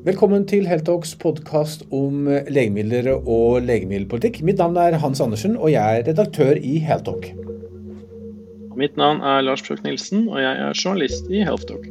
Velkommen 0.00 0.46
til 0.48 0.64
Heltalks 0.64 1.10
podkast 1.20 1.82
om 1.92 2.24
legemidler 2.48 3.10
og 3.18 3.58
legemiddelpolitikk. 3.68 4.38
Mitt 4.48 4.56
navn 4.56 4.78
er 4.80 4.96
Hans 5.02 5.20
Andersen, 5.20 5.58
og 5.60 5.74
jeg 5.74 5.98
er 5.98 6.06
redaktør 6.06 6.56
i 6.56 6.78
Heltalk. 6.80 7.26
Mitt 8.80 8.96
navn 8.96 9.20
er 9.20 9.42
Lars 9.44 9.60
Prøk 9.66 9.82
Nilsen, 9.84 10.24
og 10.32 10.40
jeg 10.40 10.56
er 10.56 10.78
journalist 10.84 11.28
i 11.28 11.42
Healthtalk. 11.44 11.84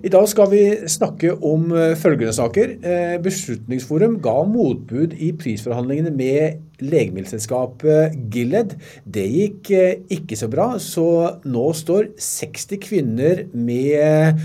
I 0.00 0.08
dag 0.08 0.24
skal 0.32 0.48
vi 0.48 0.62
snakke 0.88 1.34
om 1.44 1.74
eh, 1.76 1.92
følgende 2.00 2.32
saker. 2.32 2.72
Eh, 2.80 3.18
Beslutningsforum 3.20 4.16
ga 4.24 4.38
motbud 4.48 5.12
i 5.12 5.28
prisforhandlingene 5.36 6.14
med 6.16 6.80
legemiddelselskapet 6.80 8.16
Gilead. 8.32 8.72
Det 9.04 9.26
gikk 9.28 9.70
eh, 9.76 10.00
ikke 10.16 10.40
så 10.40 10.48
bra, 10.48 10.70
så 10.80 11.04
nå 11.44 11.68
står 11.76 12.14
60 12.16 12.80
kvinner 12.88 13.44
med 13.52 14.40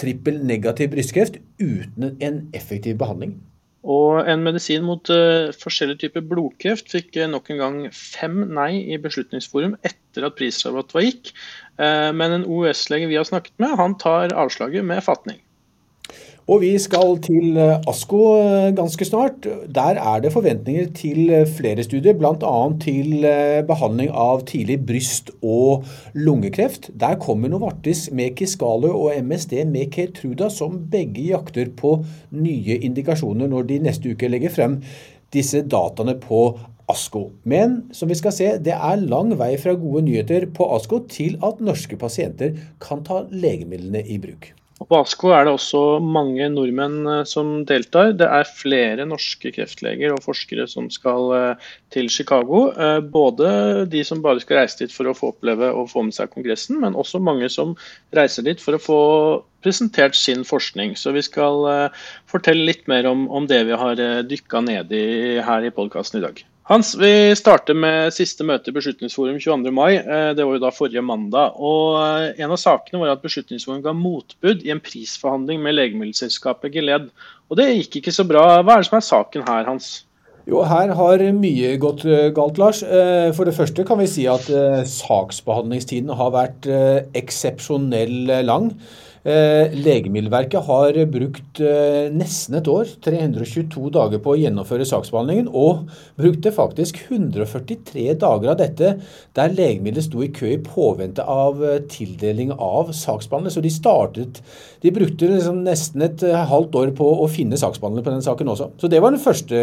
trippel 0.00 0.40
negativ 0.46 0.94
brystkreft 0.94 1.38
uten 1.60 2.16
en 2.20 2.42
effektiv 2.56 2.98
behandling. 3.00 3.36
Og 3.80 4.26
en 4.28 4.42
medisin 4.44 4.84
mot 4.84 5.08
uh, 5.08 5.48
forskjellige 5.56 6.02
typer 6.02 6.24
blodkreft 6.28 6.90
fikk 6.92 7.16
uh, 7.16 7.28
nok 7.32 7.48
en 7.52 7.60
gang 7.62 7.78
fem 7.96 8.42
nei 8.52 8.82
i 8.92 8.98
Beslutningsforum 9.00 9.78
etter 9.88 10.26
at 10.28 10.36
prisrabatt 10.36 10.92
gikk. 11.00 11.32
Uh, 11.80 12.12
men 12.12 12.36
en 12.36 12.44
OUS-lege 12.44 13.08
vi 13.08 13.16
har 13.16 13.28
snakket 13.28 13.56
med, 13.62 13.78
han 13.80 13.96
tar 14.00 14.36
avslaget 14.36 14.84
med 14.84 15.00
fatning. 15.06 15.40
Og 16.48 16.62
vi 16.62 16.70
skal 16.80 17.18
til 17.22 17.58
eh, 17.60 17.82
ASKO 17.90 18.20
eh, 18.40 18.70
ganske 18.76 19.04
snart. 19.04 19.46
Der 19.74 19.98
er 20.00 20.22
det 20.22 20.32
forventninger 20.32 20.88
til 20.96 21.30
eh, 21.30 21.46
flere 21.46 21.84
studier, 21.84 22.16
bl.a. 22.18 22.54
til 22.80 23.26
behandling 23.68 24.10
av 24.10 24.44
tidlig 24.48 24.80
bryst- 24.86 25.30
og 25.42 25.84
lungekreft. 26.14 26.90
Der 27.00 27.18
kommer 27.20 27.52
Novartis 27.52 28.08
med 28.12 28.34
Kisqali 28.40 28.88
og 28.88 29.12
MSD 29.20 29.64
med 29.68 29.92
Ketruda, 29.94 30.48
som 30.50 30.80
begge 30.90 31.28
jakter 31.28 31.70
på 31.76 31.98
nye 32.30 32.80
indikasjoner 32.80 33.50
når 33.50 33.68
de 33.68 33.80
neste 33.86 34.14
uke 34.14 34.30
legger 34.30 34.54
frem 34.54 34.80
disse 35.34 35.62
dataene 35.62 36.16
på 36.18 36.44
ASKO. 36.90 37.28
Men 37.44 37.82
som 37.94 38.10
vi 38.10 38.18
skal 38.18 38.34
se, 38.34 38.54
det 38.58 38.74
er 38.74 39.04
lang 39.04 39.36
vei 39.38 39.52
fra 39.60 39.76
gode 39.78 40.02
nyheter 40.08 40.48
på 40.56 40.66
ASKO 40.74 41.04
til 41.12 41.38
at 41.46 41.62
norske 41.62 42.00
pasienter 42.00 42.56
kan 42.82 43.04
ta 43.06 43.22
legemidlene 43.30 44.02
i 44.08 44.18
bruk. 44.22 44.54
På 44.88 45.02
ASKO 45.02 45.28
er 45.36 45.44
det 45.44 45.52
også 45.52 45.80
mange 46.00 46.46
nordmenn 46.48 47.04
eh, 47.04 47.24
som 47.28 47.50
deltar. 47.68 48.14
Det 48.16 48.24
er 48.24 48.48
flere 48.48 49.04
norske 49.08 49.52
kreftleger 49.52 50.14
og 50.14 50.22
forskere 50.24 50.64
som 50.70 50.88
skal 50.92 51.34
eh, 51.36 51.66
til 51.92 52.08
Chicago. 52.08 52.62
Eh, 52.72 53.00
både 53.04 53.84
de 53.92 54.00
som 54.06 54.22
bare 54.24 54.40
skal 54.40 54.62
reise 54.62 54.80
dit 54.80 54.94
for 54.94 55.10
å 55.10 55.14
få 55.16 55.34
oppleve 55.34 55.68
og 55.68 55.90
få 55.92 56.06
med 56.08 56.16
seg 56.16 56.32
kongressen, 56.32 56.80
men 56.80 56.96
også 56.96 57.20
mange 57.20 57.50
som 57.52 57.76
reiser 58.16 58.46
dit 58.48 58.62
for 58.62 58.78
å 58.78 58.82
få 58.82 59.00
presentert 59.60 60.16
sin 60.16 60.46
forskning. 60.48 60.96
Så 60.96 61.12
vi 61.12 61.20
skal 61.26 61.90
fortelle 62.30 62.64
litt 62.64 62.88
mer 62.88 63.04
om, 63.10 63.28
om 63.28 63.44
det 63.50 63.66
vi 63.68 63.76
har 63.76 64.00
dykka 64.24 64.64
ned 64.64 64.96
i 64.96 65.04
her 65.44 65.68
i 65.68 65.74
podkasten 65.76 66.22
i 66.22 66.24
dag. 66.24 66.40
Hans, 66.70 66.92
vi 66.94 67.32
starter 67.34 67.74
med 67.74 68.12
siste 68.14 68.44
møte 68.46 68.70
i 68.70 68.74
Beslutningsforum 68.76 69.40
22. 69.42 69.72
mai. 69.74 69.96
Eh, 69.98 70.28
det 70.38 70.44
var 70.46 70.54
jo 70.54 70.60
da 70.62 70.68
forrige 70.70 71.02
mandag. 71.02 71.56
og 71.58 71.96
eh, 71.98 72.44
En 72.44 72.54
av 72.54 72.60
sakene 72.62 73.00
var 73.00 73.10
at 73.10 73.24
Beslutningsforum 73.24 73.80
ga 73.82 73.90
motbud 73.90 74.62
i 74.62 74.70
en 74.70 74.78
prisforhandling 74.78 75.58
med 75.64 75.74
legemiddelselskapet 75.74 76.78
Geled. 76.78 77.08
Og 77.50 77.58
Det 77.58 77.66
gikk 77.72 77.98
ikke 77.98 78.14
så 78.14 78.22
bra. 78.28 78.44
Hva 78.62 78.76
er 78.76 78.84
det 78.84 78.90
som 78.92 79.00
er 79.00 79.08
saken 79.08 79.48
her, 79.48 79.66
Hans? 79.66 79.90
Jo, 80.46 80.62
Her 80.62 80.94
har 80.94 81.26
mye 81.42 81.74
gått 81.82 82.06
eh, 82.06 82.30
galt, 82.38 82.62
Lars. 82.62 82.84
For 83.34 83.50
det 83.50 83.58
første 83.58 83.82
kan 83.88 83.98
vi 83.98 84.06
si 84.14 84.30
at 84.30 84.46
saksbehandlingstiden 84.94 86.14
har 86.22 86.30
vært 86.38 86.70
eksepsjonell 87.18 88.46
lang. 88.46 88.76
Eh, 89.20 89.68
Legemiddelverket 89.76 90.64
har 90.64 90.96
brukt 91.12 91.60
eh, 91.60 92.06
nesten 92.08 92.56
et 92.56 92.68
år, 92.72 92.88
322 93.04 93.90
dager 93.92 94.20
på 94.24 94.32
å 94.32 94.38
gjennomføre 94.40 94.86
saksbehandlingen, 94.88 95.50
og 95.52 95.90
brukte 96.16 96.52
faktisk 96.56 97.02
143 97.04 98.14
dager 98.22 98.54
av 98.54 98.56
dette 98.62 98.94
der 99.36 99.52
legemiddelet 99.52 100.06
sto 100.06 100.24
i 100.24 100.30
kø 100.32 100.48
i 100.54 100.62
påvente 100.64 101.26
av 101.28 101.60
eh, 101.60 101.82
tildeling 101.92 102.54
av 102.56 102.94
saksbehandler. 102.96 103.52
Så 103.52 103.64
de 103.64 103.72
startet 103.74 104.40
De 104.80 104.92
brukte 104.94 105.28
liksom 105.28 105.60
nesten 105.66 106.06
et 106.06 106.24
halvt 106.24 106.78
år 106.80 106.94
på 106.96 107.10
å 107.20 107.28
finne 107.28 107.58
saksbehandler 107.60 108.06
på 108.06 108.14
den 108.14 108.24
saken 108.24 108.48
også. 108.48 108.70
Så 108.80 108.88
det 108.88 109.02
var 109.04 109.12
det 109.12 109.20
første 109.20 109.60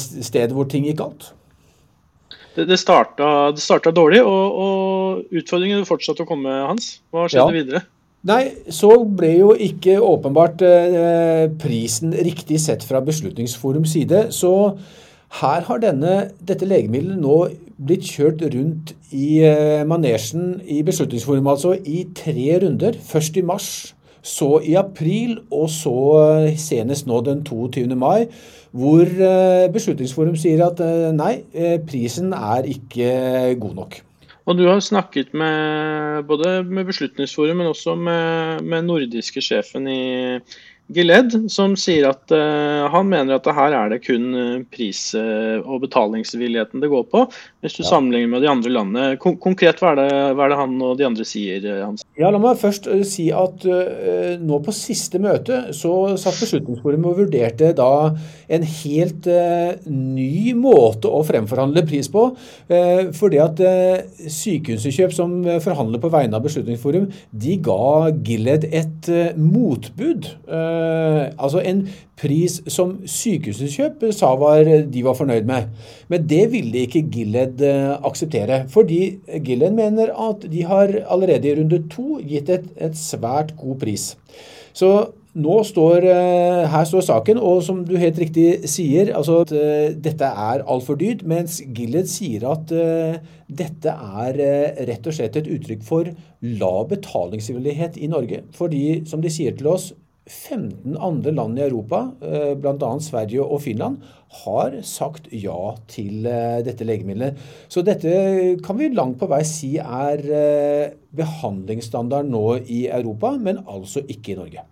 stedet 0.00 0.54
hvor 0.56 0.64
ting 0.72 0.86
gikk 0.88 1.02
galt. 1.02 1.26
Det, 2.56 2.66
det, 2.66 2.78
starta, 2.80 3.50
det 3.54 3.62
starta 3.62 3.92
dårlig, 3.94 4.24
og, 4.26 4.60
og 4.64 5.38
utfordringen 5.40 5.86
fortsatte 5.88 6.24
å 6.24 6.28
komme, 6.28 6.50
Hans. 6.66 6.96
Hva 7.14 7.28
skjedde 7.30 7.46
ja. 7.46 7.56
videre? 7.60 7.82
Nei, 8.28 8.42
så 8.68 8.90
ble 9.16 9.30
jo 9.38 9.52
ikke 9.56 9.94
åpenbart 10.04 10.60
eh, 10.66 11.46
prisen 11.60 12.12
riktig 12.12 12.58
sett 12.60 12.84
fra 12.84 13.00
Beslutningsforums 13.04 13.94
side. 13.94 14.26
Så 14.36 14.50
her 15.40 15.64
har 15.64 15.80
denne, 15.80 16.16
dette 16.44 16.68
legemiddelet 16.68 17.22
nå 17.22 17.38
blitt 17.80 18.04
kjørt 18.10 18.42
rundt 18.52 18.92
i 19.16 19.40
eh, 19.46 19.86
manesjen 19.88 20.58
i 20.68 20.82
Beslutningsforum, 20.84 21.48
altså 21.48 21.72
i 21.78 22.02
tre 22.16 22.58
runder. 22.60 22.98
Først 23.08 23.40
i 23.40 23.46
mars, 23.46 23.70
så 24.22 24.58
i 24.64 24.74
april, 24.78 25.38
og 25.50 25.68
så 25.72 25.96
eh, 26.44 26.58
senest 26.60 27.08
nå 27.08 27.20
den 27.26 27.44
22. 27.46 27.86
mai 27.96 28.26
hvor 28.70 29.02
eh, 29.02 29.66
Beslutningsforum 29.72 30.36
sier 30.38 30.62
at 30.68 30.80
eh, 30.84 31.10
nei, 31.16 31.40
prisen 31.88 32.34
er 32.36 32.68
ikke 32.70 33.56
god 33.60 33.78
nok. 33.82 34.00
Og 34.50 34.56
Du 34.58 34.64
har 34.66 34.80
snakket 34.82 35.34
med 35.36 36.24
både 36.26 36.60
med 36.64 36.88
Beslutningsforum, 36.88 37.60
men 37.60 37.70
også 37.70 37.94
med, 37.94 38.62
med 38.66 38.86
nordiske 38.88 39.42
sjefen 39.44 39.86
i, 39.86 40.02
Giled, 40.90 41.36
som 41.54 41.76
sier 41.78 42.08
at 42.08 42.32
uh, 42.34 42.88
han 42.90 43.06
mener 43.06 43.36
at 43.36 43.46
her 43.54 43.76
er 43.78 43.92
det 43.92 44.00
kun 44.02 44.64
pris- 44.74 45.14
og 45.14 45.84
betalingsvilligheten 45.84 46.82
det 46.82 46.90
går 46.90 47.04
på, 47.12 47.20
hvis 47.60 47.76
du 47.76 47.82
ja. 47.82 47.88
sammenligner 47.90 48.30
med 48.32 48.44
de 48.44 48.50
andre 48.50 48.72
landene. 48.72 49.18
Kon 49.20 49.36
konkret, 49.40 49.80
hva 49.82 49.92
er, 49.92 50.00
det, 50.00 50.18
hva 50.36 50.46
er, 50.46 50.52
det, 50.52 50.58
han 50.60 50.76
og 50.86 50.96
de 50.98 51.06
andre 51.08 51.26
sier? 51.28 51.66
Hans? 51.84 52.04
Ja, 52.18 52.32
La 52.32 52.40
meg 52.42 52.60
først 52.60 52.88
uh, 52.90 53.02
si 53.06 53.28
at 53.34 53.66
nå 54.40 54.60
på 54.64 54.74
siste 54.74 55.20
møte 55.22 55.62
så 55.76 55.94
satt 56.20 56.40
Beslutningsforum 56.40 57.04
og 57.10 57.18
vurderte 57.18 57.72
da 57.76 58.12
en 58.50 58.64
helt 58.64 59.26
ny 59.90 60.54
måte 60.56 61.10
å 61.10 61.20
fremforhandle 61.26 61.82
pris 61.88 62.08
på. 62.10 62.22
fordi 63.18 63.40
at 63.42 63.60
Sykehusinnkjøp, 64.30 65.12
som 65.14 65.34
forhandler 65.62 66.00
på 66.02 66.10
vegne 66.12 66.38
av 66.38 66.46
Beslutningsforum, 66.46 67.08
de 67.30 67.56
ga 67.64 68.10
Gilled 68.26 68.66
et 68.70 69.10
motbud. 69.36 70.26
Eh, 70.48 71.22
altså 71.38 71.62
en 71.64 71.84
pris 72.20 72.58
som 72.68 72.98
Sykehusinnkjøp 73.08 74.04
sa 74.12 74.32
var, 74.40 74.68
de 74.92 75.04
var 75.04 75.16
fornøyd 75.16 75.48
med. 75.48 75.70
Men 76.12 76.26
det 76.28 76.42
ville 76.52 76.84
ikke 76.84 77.06
Gilled 77.12 77.49
eh, 77.58 77.94
akseptere. 78.06 78.64
Fordi 78.70 79.18
Gillen 79.44 79.78
mener 79.78 80.12
at 80.14 80.46
de 80.50 80.64
har 80.68 80.92
allerede 81.06 81.50
i 81.50 81.54
runde 81.58 81.82
to 81.92 82.20
gitt 82.22 82.50
et, 82.52 82.68
et 82.76 82.98
svært 82.98 83.56
god 83.58 83.80
pris. 83.82 84.12
Så 84.76 84.90
nå 85.34 85.56
står, 85.66 86.06
eh, 86.10 86.68
her 86.70 86.86
står 86.86 87.04
saken, 87.06 87.38
og 87.38 87.62
som 87.66 87.84
du 87.86 87.96
helt 87.98 88.18
riktig 88.18 88.68
sier, 88.70 89.12
altså 89.16 89.40
at 89.44 89.54
dette 90.02 90.30
er 90.48 90.64
altfor 90.66 90.98
dyrt, 91.00 91.24
mens 91.26 91.60
Gillen 91.74 92.06
sier 92.10 92.46
at 92.50 92.70
dette 93.50 93.94
er 93.94 94.38
rett 94.90 95.06
og 95.06 95.16
slett 95.16 95.38
et 95.40 95.50
uttrykk 95.50 95.82
for 95.86 96.12
lav 96.42 96.86
betalingsvillighet 96.92 97.98
i 97.98 98.10
Norge. 98.10 98.44
Fordi, 98.54 99.02
som 99.10 99.22
de 99.22 99.32
sier 99.32 99.58
til 99.58 99.70
oss, 99.74 99.90
15 100.30 100.96
andre 100.96 101.32
land 101.34 101.58
i 101.58 101.64
Europa, 101.66 102.00
eh, 102.22 102.54
bl.a. 102.54 102.90
Sverige 103.02 103.42
og 103.42 103.62
Finland, 103.64 104.00
har 104.44 104.76
sagt 104.86 105.26
ja 105.34 105.74
til 105.90 106.26
eh, 106.30 106.60
dette 106.66 106.86
legemiddelet. 106.86 107.38
Så 107.68 107.82
dette 107.86 108.12
kan 108.64 108.78
vi 108.78 108.92
langt 108.94 109.18
på 109.20 109.28
vei 109.30 109.42
si 109.48 109.74
er 109.80 110.22
behandlingsstandarden 110.22 111.08
behandlingsstandard 111.20 112.28
nå 112.30 112.44
i 112.70 112.84
Europa, 112.86 113.34
men 113.38 113.64
altså 113.66 114.04
ikke 114.06 114.34
i 114.34 114.38
Norge. 114.38 114.66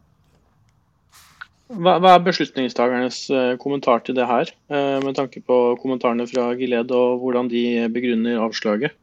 Hva, 1.69 1.99
er 1.99 2.22
beslutningstakernes 2.25 3.19
kommentar 3.61 4.01
til 4.07 4.16
det 4.16 4.25
her, 4.31 4.54
med 5.04 5.19
tanke 5.19 5.43
på 5.45 5.59
kommentarene 5.83 6.25
fra 6.31 6.54
Giled 6.57 6.95
og 6.97 7.19
hvordan 7.21 7.51
de 7.53 7.65
begrunner 7.93 8.41
avslaget? 8.47 8.95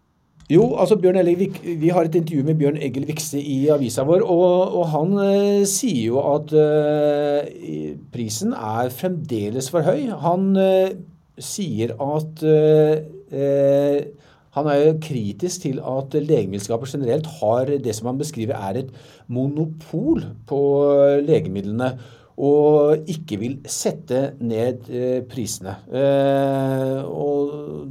Jo, 0.46 0.76
altså 0.78 0.94
Bjørn 1.02 1.18
Egil, 1.18 1.56
Vi 1.82 1.90
har 1.90 2.06
et 2.06 2.16
intervju 2.16 2.44
med 2.46 2.60
Bjørn 2.60 2.76
Egil 2.78 3.08
Vikse 3.08 3.40
i 3.42 3.66
avisa 3.74 4.04
vår, 4.06 4.22
og, 4.30 4.76
og 4.78 4.84
han 4.92 5.16
eh, 5.24 5.64
sier 5.66 6.12
jo 6.12 6.20
at 6.22 6.54
eh, 6.54 7.96
prisen 8.14 8.54
er 8.54 8.92
fremdeles 8.94 9.72
for 9.74 9.82
høy. 9.88 10.04
Han 10.22 10.52
eh, 10.62 10.92
sier 11.42 11.96
at 11.98 12.46
eh, 12.46 12.94
eh, 13.34 13.98
han 14.56 14.70
er 14.70 14.78
jo 14.84 14.94
kritisk 15.04 15.66
til 15.66 15.82
at 15.82 16.14
legemiddelskaper 16.14 16.94
generelt 16.94 17.26
har 17.42 17.74
det 17.82 17.96
som 17.98 18.12
han 18.12 18.22
beskriver 18.22 18.54
er 18.70 18.84
et 18.84 18.94
monopol 19.28 20.22
på 20.48 20.60
legemidlene 21.26 21.96
og 22.36 23.08
ikke 23.08 23.40
vil 23.40 23.60
sette 23.72 24.34
ned 24.44 24.90
eh, 24.92 25.22
prisene. 25.30 25.78
og 27.06 27.88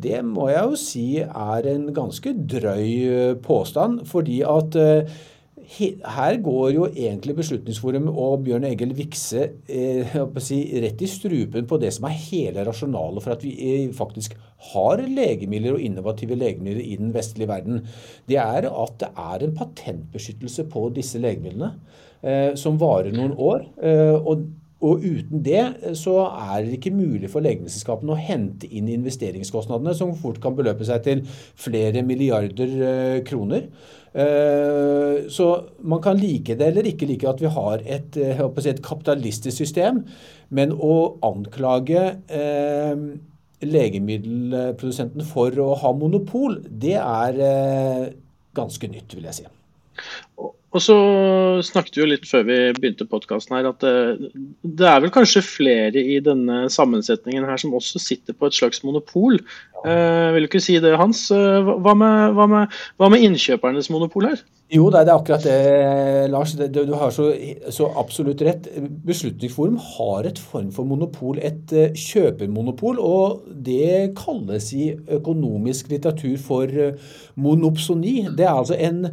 det 0.00 0.20
må 0.24 0.48
jeg 0.50 0.68
jo 0.68 0.78
si 0.78 1.06
er 1.20 1.68
en 1.74 1.90
ganske 1.96 2.32
drøy 2.54 2.86
eh, 2.86 3.34
påstand, 3.42 4.04
fordi 4.08 4.40
at 4.46 4.78
eh, 4.80 5.20
her 5.70 6.36
går 6.42 6.70
jo 6.74 6.86
egentlig 6.88 7.36
Beslutningsforum 7.38 8.08
og 8.10 8.44
Bjørn 8.46 8.66
Egil 8.66 8.94
Vikse 8.98 9.44
eh, 9.70 10.16
si, 10.42 10.60
rett 10.82 11.02
i 11.04 11.10
strupen 11.10 11.68
på 11.70 11.78
det 11.82 11.92
som 11.94 12.08
er 12.08 12.16
hele 12.18 12.64
rasjonalet 12.66 13.24
for 13.24 13.36
at 13.36 13.44
vi 13.46 13.54
eh, 13.68 13.92
faktisk 13.94 14.34
har 14.72 15.02
legemidler 15.06 15.76
og 15.76 15.84
innovative 15.84 16.38
legemidler 16.38 16.82
i 16.82 16.98
den 17.00 17.14
vestlige 17.14 17.50
verden. 17.50 17.84
Det 18.28 18.40
er 18.42 18.66
at 18.70 18.96
det 19.02 19.12
er 19.14 19.46
en 19.46 19.56
patentbeskyttelse 19.56 20.66
på 20.72 20.88
disse 20.96 21.22
legemidlene 21.22 21.70
eh, 21.76 22.09
som 22.54 22.76
varer 22.80 23.14
noen 23.16 23.32
år. 23.32 23.62
Eh, 23.80 24.16
og 24.18 24.48
og 24.80 25.02
uten 25.04 25.42
det 25.44 25.60
eh, 25.60 25.94
så 25.98 26.16
er 26.30 26.64
det 26.64 26.78
ikke 26.78 26.94
mulig 26.96 27.28
for 27.32 27.44
legemiddelselskapene 27.44 28.14
å 28.14 28.20
hente 28.20 28.68
inn 28.68 28.88
investeringskostnadene, 28.92 29.94
som 29.96 30.14
fort 30.18 30.40
kan 30.42 30.56
beløpe 30.56 30.86
seg 30.88 31.02
til 31.04 31.24
flere 31.60 32.04
milliarder 32.06 32.76
eh, 32.88 33.16
kroner. 33.28 33.68
Eh, 34.10 35.26
så 35.30 35.48
man 35.86 36.00
kan 36.02 36.18
like 36.18 36.56
det 36.58 36.70
eller 36.72 36.88
ikke 36.88 37.08
like 37.10 37.28
at 37.28 37.42
vi 37.44 37.52
har 37.52 37.84
et, 37.84 38.16
si, 38.16 38.70
et 38.72 38.84
kapitalistisk 38.84 39.60
system, 39.60 40.04
men 40.48 40.72
å 40.72 41.20
anklage 41.28 42.06
eh, 42.32 43.04
legemiddelprodusenten 43.60 45.28
for 45.28 45.60
å 45.60 45.74
ha 45.82 45.92
monopol, 45.92 46.56
det 46.64 46.96
er 46.96 47.42
eh, 47.44 48.06
ganske 48.56 48.88
nytt, 48.88 49.12
vil 49.12 49.28
jeg 49.28 49.42
si. 49.42 49.50
Og 50.70 50.82
så 50.84 50.96
snakket 51.66 51.96
vi 51.96 52.02
jo 52.02 52.08
litt 52.12 52.28
før 52.30 52.44
vi 52.46 52.58
begynte 52.76 53.06
podkasten 53.10 53.56
her 53.56 53.70
at 53.72 53.80
det, 53.82 53.94
eh, 54.12 54.44
det, 54.62 54.86
er 54.86 55.02
vel 55.02 55.12
kanskje 55.14 55.42
flere 55.42 55.98
i 55.98 56.20
denne 56.22 56.68
sammensetningen 56.70 57.48
her 57.48 57.58
som 57.58 57.74
også 57.74 57.98
sitter 58.02 58.36
på 58.38 58.46
et 58.46 58.54
slags 58.54 58.84
monopol. 58.86 59.40
Eh, 59.84 60.30
vil 60.34 60.44
du 60.44 60.50
ikke 60.50 60.62
si 60.62 60.78
det, 60.82 60.94
Hans? 61.00 61.26
Eh, 61.34 61.58
hva 61.64 61.96
med, 61.96 62.36
hva 62.36 62.46
med, 62.50 62.80
hva 63.00 63.10
med 63.10 63.26
innkjøpernes 63.26 63.90
monopol 63.90 64.30
her? 64.30 64.42
Jo, 64.70 64.84
det 64.92 65.00
er 65.00 65.08
akkurat 65.10 65.42
det, 65.42 66.30
Lars. 66.30 66.52
Du 66.54 66.92
har 66.94 67.10
så, 67.10 67.32
så, 67.74 67.88
absolutt 67.98 68.42
rett. 68.46 68.68
Beslutningsforum 69.06 69.80
har 69.96 70.28
et 70.28 70.38
form 70.38 70.68
for 70.70 70.86
monopol, 70.86 71.40
et 71.42 71.72
eh, 71.74 71.96
kjøpermonopol. 71.96 73.00
Og 73.02 73.48
det 73.50 74.12
kalles 74.20 74.70
i 74.76 74.92
økonomisk 75.16 75.90
litteratur 75.90 76.36
for 76.44 76.70
monopsoni. 77.40 78.28
Det 78.36 78.46
er 78.46 78.54
altså 78.54 78.76
en 78.78 79.08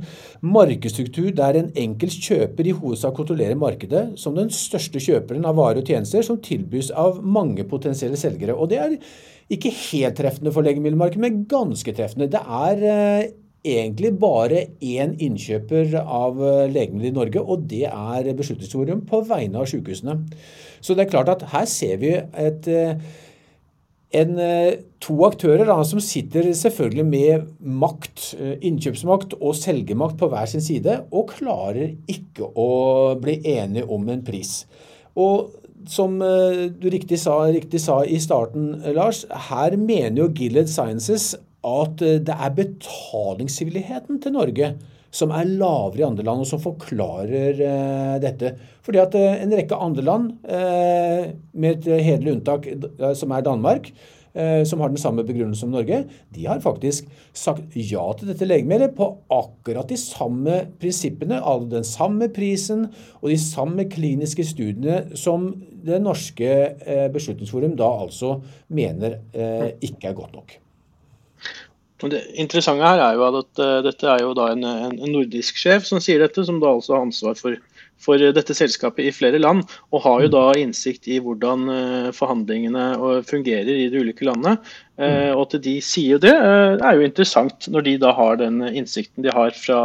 markedsstruktur 0.45 1.31
der 1.33 1.46
en 1.55 1.71
enkelt 1.77 2.19
kjøper 2.27 2.67
i 2.67 2.75
hovedsak 2.75 3.15
kontrollerer 3.15 3.55
markedet 3.55 4.03
som 4.19 4.35
den 4.35 4.51
største 4.51 4.99
kjøperen 4.99 5.47
av 5.47 5.55
varer 5.55 5.79
og 5.79 5.87
tjenester 5.87 6.25
som 6.25 6.41
tilbys 6.43 6.91
av 6.91 7.21
mange 7.23 7.63
potensielle 7.69 8.19
selgere. 8.19 8.57
Og 8.57 8.67
det 8.73 8.81
er 8.83 8.97
ikke 9.53 9.71
helt 9.71 10.17
treffende 10.19 10.51
for 10.51 10.67
legemiddelmarkedet, 10.67 11.23
men 11.23 11.43
ganske 11.47 11.93
treffende. 11.95 12.27
Det 12.33 12.41
er 12.43 12.83
eh, 12.91 13.29
egentlig 13.67 14.11
bare 14.19 14.65
én 14.83 15.15
innkjøper 15.23 15.95
av 16.01 16.41
eh, 16.43 16.65
legemidler 16.71 17.11
i 17.11 17.15
Norge, 17.15 17.43
og 17.43 17.63
det 17.71 17.85
er 17.87 18.33
Beslutningsforum 18.37 19.05
på 19.07 19.21
vegne 19.29 19.63
av 19.63 19.69
sykehusene. 19.71 20.19
Så 20.81 20.95
det 20.95 21.05
er 21.05 21.13
klart 21.15 21.31
at 21.31 21.47
her 21.53 21.65
ser 21.69 21.97
vi 22.01 22.13
et, 22.17 22.67
eh, 22.67 22.99
en, 24.15 24.39
eh, 24.39 24.79
to 25.03 25.15
aktører 25.27 25.65
da, 25.67 25.81
som 25.83 25.99
sitter 25.99 26.53
selvfølgelig 26.55 27.05
med 27.05 27.47
makt, 27.59 28.35
innkjøpsmakt 28.61 29.35
og 29.41 29.55
selgermakt 29.55 30.17
på 30.17 30.29
hver 30.31 30.45
sin 30.47 30.61
side, 30.61 31.01
og 31.11 31.33
klarer 31.35 31.95
ikke 32.07 32.47
å 32.55 33.15
bli 33.19 33.41
enige 33.43 33.89
om 33.89 34.07
en 34.09 34.23
pris. 34.23 34.65
Og 35.15 35.51
som 35.87 36.19
du 36.19 36.87
riktig 36.91 37.19
sa, 37.19 37.45
riktig 37.51 37.79
sa, 37.79 38.01
i 38.03 38.17
starten, 38.19 38.81
Lars, 38.95 39.25
her 39.49 39.77
mener 39.77 40.23
jo 40.23 40.31
Gilead 40.35 40.67
Sciences 40.67 41.35
at 41.67 42.03
eh, 42.05 42.19
det 42.23 42.35
er 42.35 42.55
betalingsvilligheten 42.57 44.21
til 44.23 44.35
Norge 44.35 44.73
som 45.13 45.31
er 45.35 45.47
lavere 45.47 46.01
i 46.01 46.07
andre 46.07 46.25
land, 46.25 46.43
og 46.43 46.49
som 46.49 46.61
forklarer 46.61 47.63
eh, 47.63 48.17
dette. 48.23 48.53
Fordi 48.85 49.01
at 49.01 49.15
eh, 49.17 49.39
en 49.43 49.55
rekke 49.55 49.79
andre 49.87 50.05
land, 50.05 50.29
eh, 50.43 51.31
med 51.53 51.79
et 51.79 52.05
hederlig 52.09 52.37
unntak 52.37 52.69
som 53.17 53.33
er 53.33 53.45
Danmark, 53.45 53.91
som 54.69 54.83
har 54.83 54.91
den 54.91 54.99
samme 55.01 55.23
begrunnelsen 55.25 55.63
som 55.63 55.71
Norge, 55.73 56.03
de 56.35 56.43
har 56.45 56.59
faktisk 56.61 57.07
sagt 57.33 57.73
ja 57.73 58.03
til 58.13 58.29
dette 58.29 58.45
legemiddelet 58.45 58.93
på 58.93 59.07
akkurat 59.33 59.89
de 59.89 59.97
samme 59.97 60.59
prinsippene, 60.77 61.39
altså 61.41 61.71
den 61.71 61.87
samme 61.89 62.27
prisen 62.35 62.85
og 63.23 63.31
de 63.31 63.39
samme 63.41 63.87
kliniske 63.89 64.45
studiene 64.45 65.17
som 65.17 65.49
det 65.87 65.97
norske 66.05 66.53
Beslutningsforum 67.15 67.73
da 67.81 67.89
altså 68.05 68.35
mener 68.69 69.17
ikke 69.81 70.11
er 70.11 70.17
godt 70.21 70.37
nok. 70.37 70.59
Det 71.97 72.19
interessante 72.37 72.85
her 72.85 72.99
er 73.01 73.15
jo 73.17 73.25
at 73.39 73.61
uh, 73.63 73.79
dette 73.81 74.05
er 74.05 74.21
jo 74.21 74.35
da 74.37 74.51
en, 74.53 74.61
en, 74.67 74.99
nordisk 75.09 75.57
sjef 75.57 75.87
som 75.87 76.01
sier 76.03 76.21
dette, 76.21 76.43
som 76.45 76.59
da 76.61 76.69
altså 76.75 76.93
har 76.93 77.07
ansvar 77.07 77.37
for, 77.39 77.55
for, 77.97 78.21
dette 78.21 78.53
selskapet 78.53 79.07
i 79.07 79.13
flere 79.15 79.39
land, 79.41 79.63
og 79.89 80.03
har 80.03 80.21
jo 80.21 80.29
da 80.35 80.43
innsikt 80.61 81.09
i 81.09 81.17
hvordan 81.25 81.65
uh, 81.71 82.09
forhandlingene 82.13 83.23
fungerer 83.25 83.71
i 83.73 83.87
de 83.89 84.03
ulike 84.03 84.27
landene. 84.29 84.59
Uh, 85.01 85.33
og 85.33 85.47
at 85.47 85.57
de 85.65 85.73
sier 85.81 86.21
det, 86.21 86.35
er 86.37 86.99
jo 86.99 87.07
interessant 87.07 87.65
når 87.73 87.89
de 87.89 87.95
da 88.05 88.13
har 88.17 88.37
den 88.43 88.61
innsikten 88.67 89.25
de 89.25 89.33
har 89.33 89.57
fra, 89.57 89.81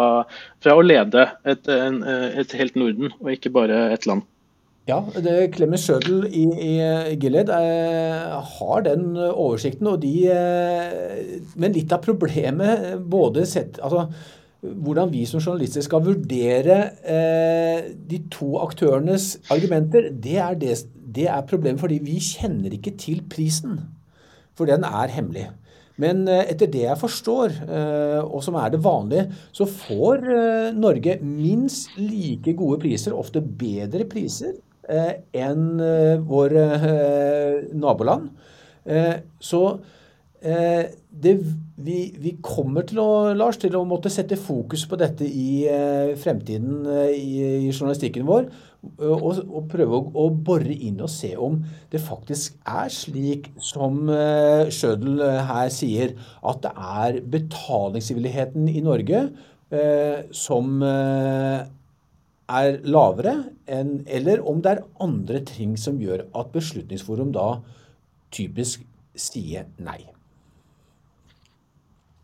fra 0.61 0.77
å 0.77 0.85
lede 0.85 1.31
et, 1.49 1.65
en, 1.73 2.03
et 2.05 2.53
helt 2.61 2.77
Norden, 2.77 3.17
og 3.25 3.33
ikke 3.33 3.57
bare 3.57 3.87
et 3.97 4.09
land. 4.11 4.29
Ja, 4.89 4.99
det, 5.15 5.53
Clemens 5.55 5.85
Schødel 5.87 6.25
i, 6.27 6.43
i 6.59 7.17
Gilead 7.23 7.51
eh, 7.55 8.33
har 8.59 8.83
den 8.83 9.15
oversikten. 9.17 9.87
og 9.87 10.01
de, 10.03 10.27
eh, 10.27 11.39
Men 11.55 11.77
litt 11.77 11.93
av 11.95 12.03
problemet 12.03 12.99
både 12.99 13.47
sett, 13.47 13.79
altså, 13.83 14.09
Hvordan 14.63 15.11
vi 15.11 15.25
som 15.27 15.41
journalister 15.43 15.83
skal 15.83 16.05
vurdere 16.07 16.77
eh, 17.03 17.89
de 18.07 18.21
to 18.31 18.61
aktørenes 18.63 19.41
argumenter, 19.51 20.07
det 20.15 20.37
er, 20.39 20.55
det, 20.55 20.77
det 20.95 21.25
er 21.27 21.49
problemet 21.51 21.83
fordi 21.83 21.99
vi 21.99 22.21
kjenner 22.23 22.71
ikke 22.71 22.93
til 22.95 23.25
prisen. 23.27 23.81
For 24.55 24.71
den 24.71 24.87
er 24.87 25.11
hemmelig. 25.11 25.49
Men 25.99 26.29
eh, 26.31 26.45
etter 26.55 26.71
det 26.71 26.85
jeg 26.85 27.01
forstår, 27.01 27.59
eh, 27.67 28.21
og 28.23 28.39
som 28.47 28.55
er 28.63 28.71
det 28.71 28.85
vanlige, 28.87 29.27
så 29.51 29.67
får 29.67 30.31
eh, 30.31 30.79
Norge 30.79 31.19
minst 31.27 31.99
like 31.99 32.55
gode 32.55 32.79
priser, 32.87 33.19
ofte 33.19 33.43
bedre 33.43 34.07
priser, 34.07 34.55
Eh, 34.55 34.72
enn 34.89 35.81
eh, 35.81 36.19
våre 36.27 36.67
eh, 36.79 37.59
naboland. 37.75 38.31
Så 39.39 39.61
det, 40.43 41.33
vi, 41.79 41.97
vi, 42.19 42.33
kommer 42.43 42.83
til 42.83 42.99
å, 42.99 43.11
Lars, 43.39 43.61
til 43.63 43.77
å 43.79 43.85
måtte 43.87 44.11
sette 44.11 44.35
fokus 44.35 44.83
på 44.91 44.99
dette 44.99 45.23
i 45.23 45.69
fremtiden 46.19 46.81
i, 47.15 47.69
i 47.69 47.71
journalistikken 47.71 48.27
vår. 48.27 48.49
Og, 48.99 49.39
og 49.47 49.69
prøve 49.71 49.95
å, 49.95 50.09
å, 50.19 50.25
bore 50.35 50.75
inn 50.75 50.99
og 50.99 51.13
se 51.15 51.31
om 51.39 51.61
det 51.93 52.01
faktisk 52.03 52.57
er 52.67 52.91
slik 52.91 53.47
som 53.63 54.09
uh, 54.11 54.67
Schødel 54.75 55.23
her 55.23 55.71
sier, 55.71 56.17
at 56.43 56.65
det 56.65 56.73
er 56.75 57.21
betalingsvilligheten 57.31 58.67
i 58.67 58.83
Norge 58.83 59.21
uh, 59.31 60.27
som 60.35 60.83
uh, 60.83 61.63
er 62.51 62.81
lavere, 62.85 63.37
enn, 63.71 64.01
eller 64.07 64.43
om 64.49 64.63
det 64.63 64.77
er 64.77 64.87
andre 65.05 65.43
ting 65.47 65.77
som 65.79 66.01
gjør 66.03 66.27
at 66.39 66.51
Beslutningsforum 66.55 67.31
da 67.35 67.61
typisk 68.35 68.83
sier 69.19 69.69
nei. 69.83 70.01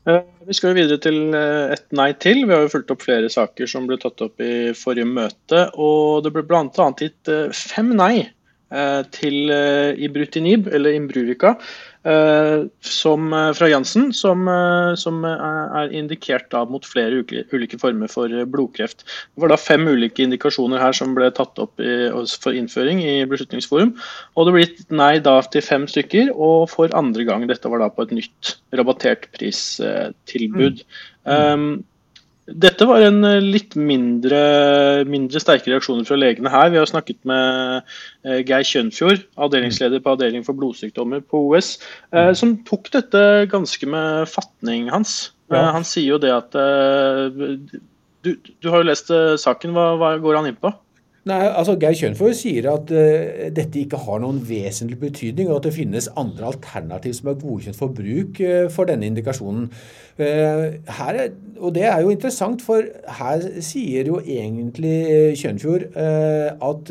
Eh, 0.09 0.25
vi 0.49 0.57
skal 0.57 0.73
jo 0.73 0.79
videre 0.79 1.01
til 1.05 1.19
eh, 1.37 1.75
et 1.75 1.85
nei 1.97 2.11
til. 2.23 2.45
Vi 2.47 2.55
har 2.55 2.65
jo 2.65 2.73
fulgt 2.73 2.93
opp 2.95 3.05
flere 3.05 3.29
saker 3.33 3.69
som 3.69 3.89
ble 3.89 3.99
tatt 4.01 4.23
opp 4.25 4.41
i 4.41 4.73
forrige 4.77 5.09
møte. 5.09 5.67
og 5.77 6.25
Det 6.25 6.33
ble 6.35 6.47
bl.a. 6.49 6.89
gitt 6.97 7.33
eh, 7.33 7.53
fem 7.53 7.93
nei 7.99 8.29
til 9.15 9.53
Ibrutinib, 10.05 10.67
eller 10.69 10.93
Imbrurica, 10.93 11.55
Eh, 12.09 12.65
som, 12.81 13.33
eh, 13.33 13.53
fra 13.53 13.69
Jansen, 13.69 14.13
som, 14.13 14.47
eh, 14.49 14.95
som, 14.95 15.25
er 15.25 15.91
indikert 15.93 16.49
da 16.51 16.65
mot 16.65 16.85
flere 16.87 17.25
ulike 17.53 17.79
former 17.81 18.09
for 18.09 18.29
blodkreft. 18.47 19.03
Det 19.35 19.43
var 19.43 19.51
da 19.53 19.57
fem 19.57 19.85
ulike 19.89 20.23
indikasjoner 20.23 20.79
her 20.79 20.95
som 20.97 21.15
ble 21.17 21.31
tatt 21.35 21.59
opp 21.59 21.81
i, 21.83 22.09
for 22.41 22.55
innføring 22.55 23.03
i 23.03 23.27
Beslutningsforum. 23.29 23.93
Og 24.37 24.47
det 24.47 24.55
ble 24.55 24.65
gitt 24.65 24.95
nei 24.95 25.19
da 25.19 25.41
til 25.43 25.63
fem 25.63 25.89
stykker, 25.91 26.31
og 26.35 26.71
for 26.71 26.89
andre 26.95 27.27
gang. 27.29 27.47
Dette 27.51 27.69
var 27.69 27.83
da 27.83 27.91
på 27.91 28.07
et 28.07 28.15
nytt 28.23 28.57
rabattert 28.73 29.29
pristilbud. 29.35 30.85
Mm. 31.27 31.29
Um, 31.29 31.85
dette 32.49 32.87
var 32.89 33.03
en 33.05 33.21
eh, 33.27 33.45
litt 33.45 33.75
mindre, 33.77 34.39
mindre 35.09 35.41
sterke 35.43 35.69
reaksjoner 35.73 36.07
fra 36.09 36.17
legene 36.17 36.53
her. 36.53 36.71
Vi 36.73 36.81
har 36.81 36.89
snakket 36.89 37.21
med 37.29 37.83
eh, 38.25 38.41
Geir 38.41 38.65
Kjønfjord, 38.65 39.27
avdelingsleder 39.37 40.01
på 40.05 40.15
avdeling 40.15 40.47
for 40.47 40.57
blodsykdommer 40.57 41.21
på 41.29 41.43
OS, 41.51 41.75
eh, 42.15 42.33
som 42.39 42.57
tok 42.69 42.89
dette 42.95 43.23
ganske 43.53 43.91
med 43.91 44.31
fatning 44.33 44.89
hans. 44.93 45.35
Ja. 45.53 45.67
Han 45.77 45.85
sier 45.89 46.15
jo 46.15 46.21
det 46.21 46.33
at 46.35 46.53
du, 46.53 48.35
du, 48.37 48.67
har 48.69 48.83
jo 48.83 48.89
lest 48.91 49.09
saken, 49.41 49.73
hva, 49.73 49.95
hva 49.97 50.11
går 50.21 50.37
han 50.37 50.51
inn 50.51 50.59
på? 50.61 50.73
Nei, 51.29 51.45
altså 51.45 51.75
Geir 51.81 51.97
Kjønfjord 51.99 52.37
sier 52.39 52.69
at 52.71 52.91
uh, 52.95 53.49
dette 53.53 53.81
ikke 53.83 53.99
har 54.01 54.21
noen 54.23 54.39
vesentlig 54.49 54.97
betydning, 55.03 55.51
og 55.51 55.59
at 55.59 55.67
det 55.67 55.75
finnes 55.77 56.09
andre 56.17 56.47
alternativ 56.53 57.17
som 57.19 57.33
er 57.33 57.41
godkjent 57.43 57.77
for 57.77 57.93
bruk 57.93 58.41
uh, 58.45 58.69
for 58.73 58.89
denne 58.89 59.11
indikasjonen. 59.11 59.67
Uh, 60.19 60.79
er, 60.89 61.21
og 61.59 61.75
det 61.77 61.85
er 61.91 62.01
jo 62.05 62.15
interessant, 62.15 62.65
for 62.65 62.87
her 63.19 63.45
sier 63.65 64.09
jo 64.09 64.23
egentlig 64.25 65.37
Kjønfjord 65.39 65.91
at 65.99 66.91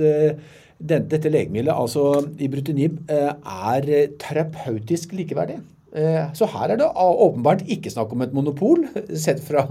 dette 0.78 1.32
legemiddelet, 1.32 1.74
altså 1.74 2.28
ibrutinib, 2.44 3.00
er 3.10 3.90
terapeutisk 4.22 5.16
likeverdig. 5.18 5.58
Eh, 5.96 6.34
så 6.36 6.48
her 6.52 6.74
er 6.74 6.80
det 6.82 6.88
åpenbart 7.00 7.64
ikke 7.72 7.92
snakk 7.94 8.12
om 8.12 8.24
et 8.26 8.34
monopol, 8.36 8.84
sett 9.26 9.40
fra 9.44 9.64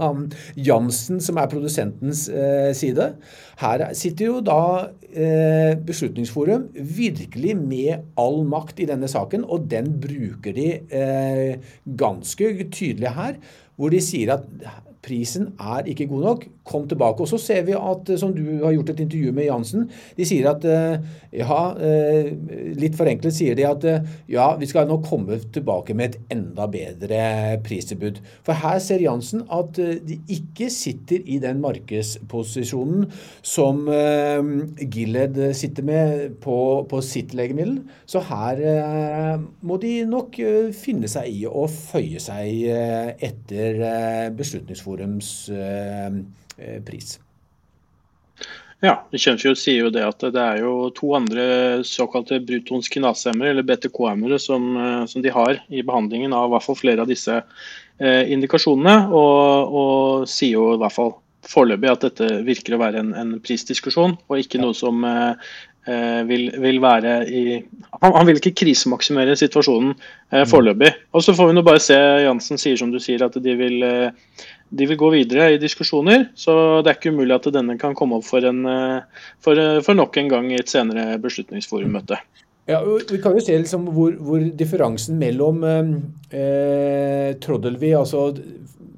Jansen, 0.57 1.21
som 1.23 1.37
er 1.37 1.51
produsentens 1.51 2.25
eh, 2.29 2.71
side. 2.77 3.11
Her 3.61 3.85
sitter 3.97 4.31
jo 4.31 4.39
da 4.45 4.61
eh, 5.11 5.77
Beslutningsforum 5.87 6.67
virkelig 6.73 7.53
med 7.59 8.09
all 8.17 8.41
makt 8.49 8.81
i 8.81 8.89
denne 8.89 9.09
saken, 9.11 9.45
og 9.45 9.69
den 9.69 9.93
bruker 10.01 10.55
de 10.57 10.67
ganske 11.99 12.51
tydelig 12.73 13.13
her, 13.13 13.39
hvor 13.77 13.93
de 13.93 14.01
sier 14.01 14.33
at 14.33 14.45
prisen 15.07 15.51
er 15.59 15.87
ikke 15.87 16.07
god 16.11 16.25
nok. 16.25 16.45
Kom 16.67 16.87
tilbake. 16.89 17.23
Og 17.23 17.29
så 17.31 17.39
ser 17.41 17.63
vi 17.67 17.75
at, 17.77 18.11
som 18.19 18.33
du 18.35 18.43
har 18.63 18.75
gjort 18.75 18.91
et 18.93 19.03
intervju 19.05 19.33
med 19.35 19.47
Jansen, 19.47 19.87
de 20.17 20.27
sier 20.27 20.49
at 20.51 20.65
eh, 20.67 20.97
ja, 21.39 21.59
eh, 21.79 22.31
litt 22.77 22.97
forenklet 22.99 23.35
sier 23.35 23.57
de 23.57 23.65
at 23.67 23.87
eh, 23.87 24.09
ja, 24.31 24.49
vi 24.59 24.67
skal 24.69 24.89
nå 24.89 24.99
komme 25.05 25.39
tilbake 25.55 25.95
med 25.97 26.17
et 26.17 26.33
enda 26.35 26.67
bedre 26.71 27.21
pristilbud. 27.65 28.19
For 28.47 28.57
her 28.59 28.81
ser 28.83 29.03
Jansen 29.03 29.45
at 29.53 29.77
de 29.77 30.19
ikke 30.33 30.69
sitter 30.73 31.23
i 31.23 31.39
den 31.43 31.61
markedsposisjonen 31.63 33.07
som 33.45 33.85
Gilled 33.87 35.37
sitter 35.57 35.85
med 35.85 36.37
på, 36.43 36.57
på 36.89 37.01
sitt 37.05 37.33
legemiddel. 37.37 37.79
Så 38.09 38.21
her 38.27 38.59
må 39.65 39.77
de 39.81 39.93
nok 40.09 40.39
finne 40.75 41.09
seg 41.11 41.31
i 41.31 41.45
å 41.47 41.67
føye 41.71 42.21
seg 42.23 42.65
etter 43.27 43.79
Beslutningsforum 44.37 44.96
Forums 44.97 45.49
eh, 45.49 46.07
eh, 46.57 46.83
pris. 46.83 47.19
Ja, 48.81 48.99
Kjønfjord 49.09 49.57
sier 49.57 49.87
jo 49.87 49.93
det 49.93 50.03
at 50.05 50.21
det 50.21 50.41
er 50.41 50.59
jo 50.61 50.89
to 50.93 51.09
andre 51.17 51.45
såkalte 51.85 52.37
brutonskinasemere, 52.45 53.49
eller 53.51 53.65
BTK-hemmere, 53.65 54.37
som, 54.41 54.67
eh, 54.77 55.05
som, 55.09 55.21
de 55.21 55.33
har 55.33 55.61
i 55.69 55.81
behandlingen 55.85 56.33
av 56.33 56.49
i 56.49 56.55
hvert 56.55 56.65
fall 56.65 56.77
flere 56.77 57.05
av 57.05 57.09
disse 57.09 57.39
eh, 57.41 58.29
indikasjonene. 58.33 59.07
Og, 59.09 59.79
og, 59.81 60.27
sier 60.29 60.57
jo 60.59 60.67
i 60.75 60.81
hvert 60.83 60.97
fall 60.97 61.15
foreløpig 61.47 61.89
at 61.89 62.05
dette 62.09 62.29
virker 62.45 62.75
å 62.75 62.81
være 62.81 63.01
en, 63.01 63.15
en 63.17 63.33
prisdiskusjon, 63.41 64.17
og 64.27 64.43
ikke 64.43 64.61
noe 64.61 64.77
som 64.77 65.05
eh, 65.87 66.21
vil, 66.27 66.49
vil, 66.61 66.81
være 66.83 67.17
i 67.31 67.43
han, 67.57 68.11
han, 68.11 68.25
vil 68.27 68.37
ikke 68.41 68.55
krisemaksimere 68.61 69.37
situasjonen 69.39 69.93
eh, 69.95 70.43
mm. 70.43 70.49
foreløpig. 70.51 70.91
Og 71.17 71.25
så 71.25 71.33
får 71.37 71.49
vi 71.49 71.57
nå 71.57 71.65
bare 71.65 71.81
se. 71.81 71.97
Jansen 72.27 72.61
sier 72.61 72.77
som 72.77 72.93
du 72.93 72.99
sier 73.01 73.25
at 73.25 73.37
de 73.41 73.57
vil 73.57 73.81
eh, 73.87 74.45
de 74.69 74.87
vil 74.89 74.99
gå 74.99 75.09
videre 75.13 75.51
i 75.53 75.59
diskusjoner, 75.61 76.27
så 76.35 76.81
det 76.83 76.91
er 76.91 76.97
ikke 76.99 77.13
umulig 77.15 77.35
at 77.37 77.47
denne 77.55 77.77
kan 77.79 77.95
komme 77.97 78.19
opp 78.19 78.27
for, 78.27 78.43
en, 78.45 78.65
eh, 78.67 79.23
for, 79.43 79.59
eh, 79.59 79.79
for 79.85 79.97
nok 79.97 80.17
en 80.19 80.31
gang 80.33 80.51
i 80.51 80.59
et 80.59 80.71
senere 80.71 81.17
beslutningsforummøte. 81.23 82.19
Ja, 82.67 82.81
Vi 82.83 83.21
kan 83.23 83.31
jo 83.37 83.39
se 83.39 83.55
liksom 83.55 83.85
hvor, 83.95 84.11
hvor 84.19 84.41
differansen 84.59 85.15
mellom 85.21 85.63
eh, 85.63 87.31
Troddelvi, 87.39 87.93
altså 87.95 88.33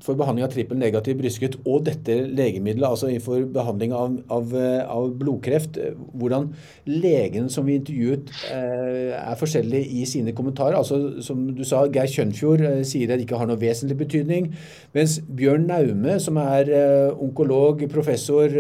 for 0.03 0.15
behandling 0.19 0.45
av 0.45 0.53
trippel 0.53 0.79
negativ 0.79 1.17
brystkreft 1.19 1.57
og 1.67 1.83
dette 1.89 2.15
legemiddelet, 2.27 2.87
altså 2.87 3.11
for 3.23 3.43
behandling 3.51 3.93
av, 3.95 4.15
av, 4.31 4.53
av, 4.87 5.09
blodkreft, 5.19 5.79
hvordan 6.13 6.49
legen 6.87 7.49
som 7.51 7.67
vi 7.67 7.75
intervjuet 7.79 8.31
eh, 8.53 9.11
er 9.19 9.39
forskjellig 9.39 9.81
i 9.99 10.05
sine 10.09 10.33
kommentarer. 10.35 10.77
Altså 10.79 11.19
Som 11.25 11.49
du 11.57 11.65
sa, 11.67 11.83
Geir 11.91 12.11
Kjønfjord 12.11 12.63
eh, 12.63 12.81
sier 12.87 13.11
det 13.11 13.25
ikke 13.25 13.39
har 13.41 13.49
noe 13.49 13.59
vesentlig 13.59 13.99
betydning. 13.99 14.51
Mens 14.95 15.17
Bjørn 15.27 15.67
Naume, 15.69 16.15
som 16.23 16.39
er 16.41 16.71
eh, 16.71 17.19
onkolog, 17.19 17.83
professor 17.91 18.51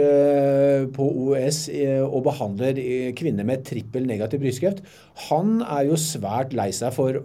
på 0.93 1.05
OUS 1.05 1.61
og 2.05 2.21
behandler 2.25 2.77
kvinner 3.17 3.45
med 3.47 3.63
trippel 3.67 4.05
negativ 4.07 4.41
brystkreft, 4.43 4.81
han 5.29 5.59
er 5.63 5.87
jo 5.89 5.97
svært 5.99 6.53
lei 6.57 6.69
seg 6.75 6.93
for 6.95 7.19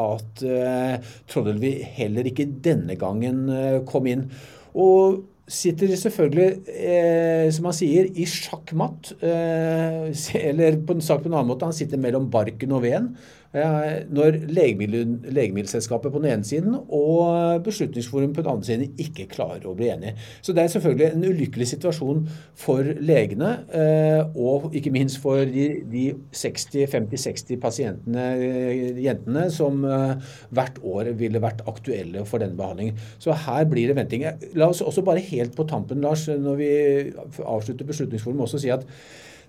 at 0.00 0.44
Troddelvi 1.30 1.72
heller 1.96 2.28
ikke 2.28 2.46
denne 2.64 2.96
gangen 2.98 3.46
Eh, 3.53 3.53
kom 3.88 4.08
inn. 4.10 4.26
Og 4.74 5.22
sitter 5.50 5.92
selvfølgelig, 5.96 6.48
eh, 6.72 7.46
som 7.52 7.68
han 7.68 7.76
sier, 7.76 8.08
i 8.16 8.26
sjakkmatt. 8.28 9.12
Eh, 9.20 10.10
eller 10.48 10.78
på 10.86 10.96
en 10.96 11.04
sak 11.04 11.22
på 11.22 11.30
en 11.30 11.36
annen 11.36 11.52
måte, 11.52 11.68
han 11.68 11.76
sitter 11.76 12.00
mellom 12.00 12.30
barken 12.32 12.72
og 12.76 12.84
veden. 12.86 13.14
Eh, 13.54 14.00
når 14.10 14.40
Legemiddelselskapet 14.50 16.10
på 16.10 16.18
den 16.18 16.32
ene 16.32 16.46
siden 16.46 16.74
og 16.74 17.62
Beslutningsforum 17.62 18.32
på 18.34 18.42
den 18.42 18.50
andre 18.50 18.66
siden 18.66 18.96
ikke 18.98 19.28
klarer 19.30 19.68
å 19.70 19.76
bli 19.78 19.92
enige. 19.92 20.16
Så 20.42 20.54
det 20.56 20.64
er 20.64 20.72
selvfølgelig 20.72 21.06
en 21.12 21.26
ulykkelig 21.28 21.68
situasjon 21.70 22.24
for 22.58 22.90
legene, 22.98 23.52
eh, 23.70 24.22
og 24.34 24.74
ikke 24.74 24.90
minst 24.94 25.20
for 25.22 25.46
de, 25.46 25.68
de 25.92 26.04
50-60 26.34 27.60
pasientene, 27.62 28.26
eh, 28.42 29.02
jentene, 29.04 29.46
som 29.54 29.84
hvert 29.84 30.80
år 30.82 31.12
ville 31.18 31.42
vært 31.42 31.62
aktuelle 31.70 32.24
for 32.26 32.42
denne 32.42 32.58
behandlingen. 32.58 32.98
Så 33.22 33.36
her 33.46 33.68
blir 33.70 33.90
det 33.90 33.98
venting. 34.00 34.24
La 34.58 34.70
oss 34.72 34.82
også 34.82 35.04
bare 35.06 35.22
helt 35.22 35.54
på 35.54 35.66
tampen, 35.70 36.02
Lars, 36.02 36.26
når 36.26 36.58
vi 36.58 36.72
avslutter 37.38 37.86
Beslutningsforum, 37.86 38.42
også 38.48 38.62
si 38.64 38.72
at 38.74 38.82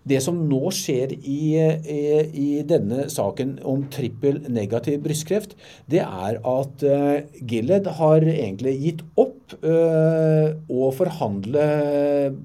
det 0.06 0.22
som 0.22 0.38
nå 0.50 0.70
skjer 0.76 1.16
i, 1.18 1.58
i, 1.58 2.02
i 2.30 2.50
denne 2.68 3.08
saken 3.12 3.58
om 3.66 3.86
trippel 3.94 4.44
negativ 4.54 5.02
brystkreft, 5.06 5.56
det 5.92 6.04
er 6.04 6.38
at 6.46 6.86
uh, 6.86 7.26
Gilead 7.42 7.90
har 7.98 8.26
egentlig 8.30 8.76
gitt 8.84 9.04
opp 9.18 9.56
uh, 9.66 10.54
å 10.70 10.92
forhandle 10.96 11.66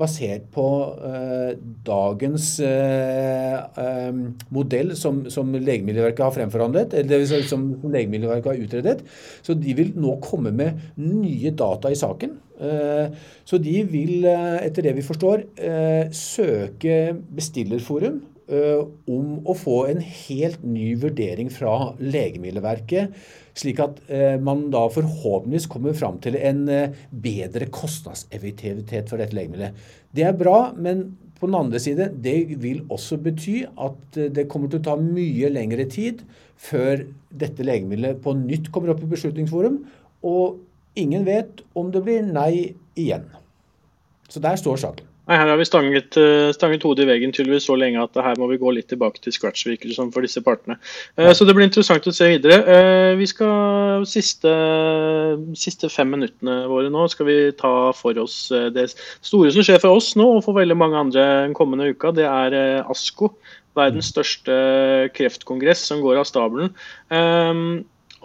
basert 0.00 0.48
på 0.54 0.66
uh, 1.04 1.52
dagens 1.84 2.52
um, 2.64 4.24
modell 4.52 4.94
som, 4.96 5.26
som 5.32 5.52
Legemiddelverket 5.52 6.24
har 6.26 6.36
fremforhandlet, 6.36 6.96
eller 7.02 7.26
som 7.48 7.72
Legemiddelverket 7.84 8.54
har 8.54 8.64
utredet. 8.64 9.00
Så 9.44 9.56
de 9.58 9.76
vil 9.76 9.92
nå 10.00 10.16
komme 10.24 10.52
med 10.54 10.80
nye 11.00 11.52
data 11.52 11.92
i 11.92 11.98
saken. 11.98 12.38
Eh, 12.60 13.20
så 13.44 13.58
de 13.58 13.76
vil, 13.88 14.24
eh, 14.28 14.58
etter 14.66 14.84
det 14.84 14.96
vi 14.98 15.06
forstår, 15.06 15.44
eh, 15.56 16.10
søke 16.10 17.16
bestillerforum 17.34 18.26
om 18.50 19.44
å 19.46 19.54
få 19.54 19.88
en 19.88 20.00
helt 20.00 20.64
ny 20.64 20.96
vurdering 20.96 21.48
fra 21.54 21.94
Legemiddelverket, 22.00 23.12
slik 23.54 23.78
at 23.78 24.00
man 24.42 24.72
da 24.72 24.88
forhåpentligvis 24.88 25.68
kommer 25.70 25.94
fram 25.94 26.18
til 26.18 26.34
en 26.34 26.66
bedre 27.14 27.68
kostnadseffektivitet 27.70 29.08
for 29.08 29.18
dette 29.18 29.36
legemiddelet. 29.38 29.70
Det 30.12 30.24
er 30.24 30.32
bra, 30.32 30.74
men 30.74 31.16
på 31.38 31.46
den 31.46 31.54
andre 31.54 31.78
side, 31.78 32.10
det 32.20 32.58
vil 32.60 32.80
også 32.90 33.22
bety 33.22 33.68
at 33.78 34.18
det 34.34 34.48
kommer 34.48 34.68
til 34.68 34.80
å 34.80 34.82
ta 34.82 34.96
mye 34.96 35.48
lengre 35.48 35.88
tid 35.88 36.24
før 36.58 37.06
dette 37.30 37.62
legemiddelet 37.62 38.18
på 38.20 38.34
nytt 38.34 38.72
kommer 38.72 38.90
opp 38.90 39.04
i 39.06 39.12
Beslutningsforum. 39.14 39.84
Og 40.26 40.58
Ingen 40.98 41.24
vet 41.24 41.62
om 41.78 41.92
det 41.94 42.02
blir 42.06 42.22
nei 42.26 42.74
igjen. 42.98 43.28
Så 44.30 44.42
der 44.42 44.58
står 44.58 44.80
saken. 44.82 45.06
Nei, 45.30 45.36
Her 45.38 45.46
har 45.52 45.58
vi 45.60 45.64
stanget, 45.68 46.16
eh, 46.18 46.50
stanget 46.50 46.82
hodet 46.82 47.04
i 47.04 47.06
veggen 47.06 47.30
tydeligvis 47.30 47.68
så 47.68 47.76
lenge 47.78 48.02
at 48.02 48.16
her 48.18 48.38
må 48.40 48.48
vi 48.50 48.58
gå 48.58 48.72
litt 48.74 48.88
tilbake 48.90 49.20
til 49.22 49.34
scratch 49.34 49.62
virker 49.68 49.86
det 49.86 49.94
som 49.94 50.10
for 50.10 50.26
disse 50.26 50.42
partene. 50.42 50.74
Eh. 51.16 51.30
Så 51.30 51.46
det 51.46 51.54
blir 51.54 51.68
interessant 51.68 52.08
å 52.10 52.14
se 52.14 52.26
videre. 52.32 52.56
Eh, 52.66 53.14
vi 53.14 53.28
skal 53.30 54.02
siste, 54.10 54.50
siste 55.54 55.90
fem 55.92 56.10
minuttene 56.10 56.64
våre 56.66 56.90
nå 56.90 57.06
skal 57.12 57.28
vi 57.28 57.38
ta 57.52 57.92
for 57.94 58.18
oss 58.18 58.48
det 58.50 58.88
store 59.22 59.52
som 59.54 59.62
skjer 59.62 59.78
for 59.78 60.00
oss 60.00 60.16
nå 60.18 60.26
og 60.38 60.42
for 60.48 60.58
veldig 60.58 60.76
mange 60.76 60.98
andre 60.98 61.28
den 61.46 61.54
kommende 61.54 61.92
uka. 61.94 62.10
Det 62.16 62.26
er 62.26 62.82
ASKO, 62.82 63.30
verdens 63.78 64.10
største 64.10 65.12
kreftkongress 65.14 65.86
som 65.92 66.02
går 66.02 66.24
av 66.24 66.26
stabelen. 66.26 66.74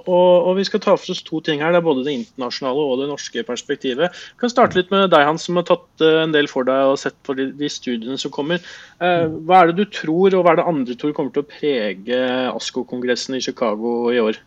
Og, 0.06 0.48
og, 0.48 0.52
Vi 0.60 0.66
skal 0.68 0.82
ta 0.84 0.96
for 0.98 1.14
oss 1.14 1.24
to 1.26 1.42
ting 1.46 1.62
her. 1.64 1.74
Det 1.74 1.82
er 1.82 1.86
både 1.86 2.06
det 2.06 2.16
internasjonale 2.20 2.86
og 2.86 3.02
det 3.02 3.10
norske 3.10 3.44
perspektivet. 3.48 4.14
Vi 4.36 4.44
kan 4.44 4.54
starte 4.54 4.80
litt 4.80 4.92
med 4.94 5.10
deg, 5.14 5.26
Hans, 5.28 5.48
som 5.48 5.60
har 5.60 5.68
tatt 5.68 6.06
eh, 6.06 6.22
en 6.24 6.36
del 6.36 6.50
for 6.52 6.68
deg 6.68 6.92
og 6.92 7.00
sett 7.02 7.18
på 7.26 7.36
de, 7.38 7.50
de 7.58 7.70
studiene 7.72 8.18
som 8.22 8.34
kommer. 8.34 8.62
Eh, 9.02 9.26
hva 9.48 9.62
er 9.62 9.72
det 9.72 9.80
du 9.82 9.86
tror, 10.02 10.34
og 10.34 10.46
hva 10.46 10.54
er 10.54 10.62
det 10.62 10.68
andre 10.74 10.98
tror 11.00 11.16
kommer 11.18 11.34
til 11.36 11.46
å 11.46 11.50
prege 11.50 12.20
ASKO-kongressen 12.52 13.40
i 13.40 13.44
Chicago 13.44 14.12
i 14.14 14.22
år? 14.22 14.40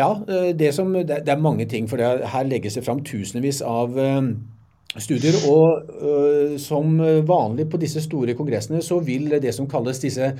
Ja, 0.00 0.10
eh, 0.26 0.50
det, 0.58 0.74
som, 0.76 0.92
det, 0.94 1.22
er 1.22 1.40
mange 1.40 1.68
ting. 1.70 1.88
for 1.90 2.00
det, 2.00 2.26
Her 2.34 2.50
legges 2.50 2.78
det 2.78 2.86
fram 2.86 3.04
tusenvis 3.06 3.62
av 3.62 3.98
eh, 3.98 4.20
studier. 4.98 5.38
Og 5.50 6.58
som 6.62 6.98
vanlig 7.26 7.70
på 7.70 7.80
disse 7.82 8.02
store 8.02 8.36
kongressene 8.38 8.82
så 8.82 9.00
vil 9.02 9.30
det 9.42 9.54
som 9.54 9.70
kalles 9.70 10.02
disse 10.02 10.34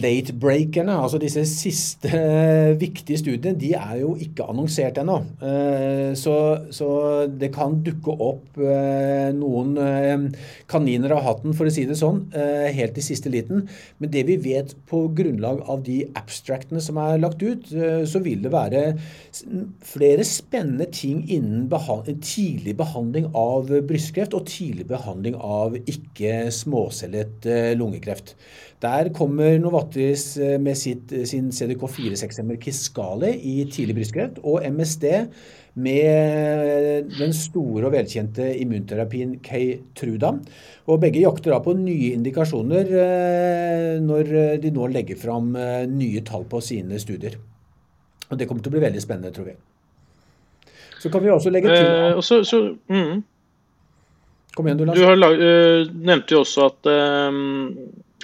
late-breakerne, 0.00 0.94
altså 1.04 1.18
disse 1.20 1.42
siste 1.48 2.10
eh, 2.16 2.72
viktige 2.80 3.18
studiene, 3.20 3.58
de 3.58 3.72
er 3.76 3.98
jo 4.00 4.12
ikke 4.20 4.46
annonsert 4.48 4.98
ennå. 5.02 5.18
Eh, 5.44 6.12
så, 6.18 6.36
så, 6.74 6.88
det 7.28 7.52
kan 7.54 7.78
dukke 7.84 8.14
opp 8.24 8.58
eh, 8.62 9.28
noen 9.36 9.76
kaniner 10.70 11.16
av 11.16 11.24
hatten, 11.26 11.56
for 11.56 11.68
å 11.68 11.74
si 11.74 11.84
det 11.88 11.98
sånn, 11.98 12.24
helt 12.32 12.98
i 12.98 13.04
siste 13.04 13.30
liten. 13.32 13.66
Men 14.00 14.12
det 14.12 14.24
vi 14.28 14.38
vet 14.42 14.74
på 14.88 15.04
grunnlag 15.16 15.62
av 15.70 15.84
de 15.86 16.00
abstractene 16.18 16.82
som 16.82 16.98
er 17.02 17.20
lagt 17.22 17.42
ut, 17.42 17.68
så 17.68 18.22
vil 18.24 18.42
det 18.44 18.52
være 18.52 18.82
flere 19.86 20.24
spennende 20.26 20.88
ting 20.92 21.22
innen 21.32 21.68
behandling, 21.72 22.20
tidlig 22.24 22.76
behandling 22.80 23.30
av 23.38 23.70
brystkreft 23.88 24.36
og 24.36 24.46
tidlig 24.50 24.88
behandling 24.90 25.38
av 25.38 25.76
ikke 25.80 26.48
småcellet 26.54 27.48
lungekreft. 27.78 28.36
Der 28.82 29.12
kommer 29.14 29.58
Novartis 29.62 30.36
eh, 30.42 30.58
med 30.58 30.78
sitt, 30.78 31.12
eh, 31.14 31.26
sin 31.28 31.52
CDK4-6-hemmer 31.54 32.58
Kiskali 32.62 33.30
i 33.30 33.56
tidlig 33.70 34.00
brystkreft, 34.00 34.40
og 34.42 34.66
MSD 34.66 35.06
med 35.82 37.12
den 37.16 37.32
store 37.32 37.86
og 37.88 37.94
velkjente 37.94 38.50
immunterapien 38.60 39.38
Keytruda. 39.46 40.34
Og 40.90 41.00
begge 41.04 41.22
jakter 41.22 41.54
da 41.54 41.62
på 41.62 41.76
nye 41.78 42.12
indikasjoner 42.16 42.90
eh, 43.06 43.96
når 44.02 44.34
de 44.62 44.74
nå 44.74 44.90
legger 44.92 45.20
fram 45.20 45.54
nye 45.94 46.26
tall 46.26 46.48
på 46.50 46.60
sine 46.64 46.98
studier. 47.00 47.38
Og 48.32 48.38
Det 48.38 48.48
kommer 48.48 48.64
til 48.64 48.72
å 48.72 48.76
bli 48.78 48.86
veldig 48.88 49.04
spennende, 49.04 49.30
tror 49.36 49.52
vi. 49.52 49.60
Så 51.02 51.10
kan 51.10 51.22
vi 51.22 51.30
også 51.34 51.50
legge 51.50 51.70
til 51.70 51.86
eh, 51.86 52.20
så, 52.22 52.40
så, 52.46 52.62
mm. 52.88 53.22
Kom 54.54 54.68
igjen, 54.68 54.78
du, 54.78 54.84
Lars. 54.86 54.98
Du 54.98 55.06
har, 55.08 55.16
uh, 55.18 55.90
nevnte 56.06 56.36
jo 56.36 56.42
også 56.44 56.66
at 56.68 56.88
uh, 56.88 57.38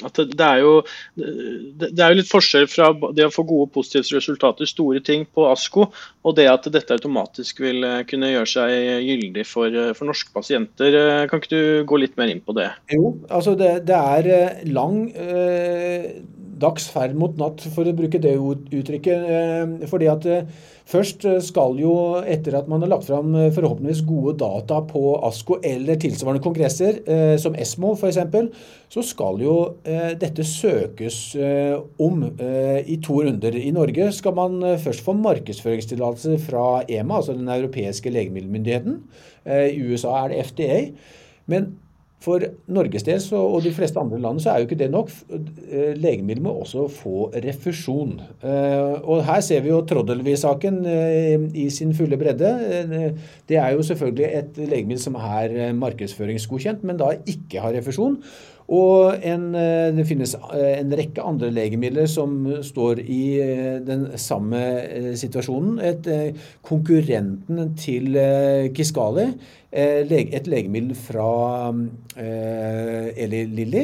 at 0.07 0.21
det, 0.21 0.45
er 0.45 0.63
jo, 0.63 0.75
det, 1.17 1.91
er 1.97 2.13
jo 2.13 2.19
litt 2.21 2.31
forskjell 2.31 2.69
fra 2.71 2.91
det 3.17 3.27
å 3.27 3.33
få 3.35 3.45
gode 3.49 3.73
positive 3.75 4.19
resultater, 4.19 4.69
store 4.69 5.03
ting, 5.05 5.27
på 5.35 5.47
ASKO, 5.51 5.89
og 6.25 6.37
det 6.39 6.49
at 6.51 6.69
dette 6.73 6.95
automatisk 6.95 7.63
vil 7.65 7.85
eh, 7.87 8.03
kunne 8.09 8.33
gjøre 8.33 8.53
seg 8.53 8.75
gyldig 9.07 9.47
for, 9.49 9.73
eh, 9.73 9.95
for 9.97 10.11
norske 10.11 10.35
pasienter. 10.35 10.95
Eh, 10.95 11.25
kan 11.31 11.43
ikke 11.43 11.55
du 11.55 11.87
gå 11.89 12.01
litt 12.03 12.19
mer 12.21 12.33
inn 12.33 12.45
på 12.45 12.57
det? 12.59 12.71
Jo, 12.95 13.15
altså 13.29 13.57
det, 13.59 13.73
det 13.89 13.99
er 13.99 14.65
lang 14.71 15.01
eh, 15.15 16.19
dags 16.61 16.89
ferd 16.93 17.17
mot 17.19 17.37
natt, 17.41 17.63
for 17.75 17.89
å 17.89 17.95
bruke 17.97 18.21
det 18.23 18.35
uttrykket. 18.39 19.31
Eh, 19.39 19.87
fordi 19.91 20.11
at 20.11 20.29
eh, 20.29 20.59
Først 20.89 21.27
skal 21.45 21.75
jo, 21.77 21.91
etter 22.25 22.55
at 22.57 22.69
man 22.73 22.81
har 22.81 22.89
lagt 22.89 23.11
fram 23.11 23.35
forhåpentligvis 23.53 23.99
gode 24.09 24.39
data 24.41 24.79
på 24.89 25.19
ASKO 25.29 25.59
eller 25.61 25.99
tilsvarende 26.01 26.41
kongresser, 26.41 27.03
som 27.37 27.53
ESMO 27.53 27.91
f.eks., 27.93 28.17
så 28.89 29.05
skal 29.05 29.43
jo 29.45 29.57
dette 29.85 30.47
søkes 30.49 31.19
om 32.01 32.23
i 32.33 32.97
to 33.05 33.19
runder. 33.21 33.59
I 33.61 33.75
Norge 33.77 34.07
skal 34.17 34.33
man 34.39 34.65
først 34.81 35.05
få 35.05 35.13
markedsføringstillatelse 35.21 36.39
fra 36.47 36.65
EMA, 36.89 37.21
altså 37.21 37.37
den 37.37 37.53
europeiske 37.53 38.09
legemiddelmyndigheten. 38.15 39.03
I 39.45 39.77
USA 39.85 40.23
er 40.23 40.33
det 40.33 40.41
FDA. 40.55 40.81
Men 41.53 41.75
for 42.23 42.43
Norges 42.75 43.05
del 43.07 43.21
så, 43.23 43.39
og 43.39 43.63
de 43.63 43.71
fleste 43.75 44.01
andre 44.01 44.19
land 44.21 44.41
så 44.43 44.51
er 44.51 44.59
jo 44.61 44.69
ikke 44.69 44.81
det 44.81 44.91
nok. 44.91 45.13
Eh, 45.31 45.95
Legemidler 45.99 46.43
må 46.49 46.57
også 46.65 46.89
få 46.91 47.29
refusjon. 47.45 48.17
Eh, 48.43 48.97
og 48.99 49.23
her 49.29 49.41
ser 49.45 49.63
vi 49.63 49.71
jo 49.71 49.85
Troddelvi-saken 49.87 50.81
eh, 50.91 51.47
i 51.55 51.69
sin 51.71 51.95
fulle 51.95 52.19
bredde. 52.19 52.53
Det 53.49 53.57
er 53.57 53.77
jo 53.77 53.87
selvfølgelig 53.87 54.31
et 54.41 54.63
legemiddel 54.65 55.03
som 55.03 55.19
er 55.21 55.73
markedsføringsgodkjent, 55.79 56.83
men 56.85 56.99
da 56.99 57.15
ikke 57.23 57.63
har 57.63 57.77
refusjon. 57.79 58.19
Og 58.69 59.25
en, 59.25 59.47
det 59.97 60.05
finnes 60.05 60.35
en 60.37 60.91
rekke 60.93 61.25
andre 61.25 61.49
legemidler 61.57 62.05
som 62.11 62.43
står 62.61 63.01
i 63.01 63.23
den 63.87 64.03
samme 64.21 64.61
situasjonen. 65.17 65.79
Et, 65.89 66.11
konkurrenten 66.69 67.73
til 67.81 68.19
Kiskali 68.77 69.31
Eh, 69.69 70.09
et 70.09 70.47
legemiddel 70.49 70.95
fra 70.97 71.69
eh, 72.17 73.09
Eli 73.21 73.43
Lilly 73.53 73.83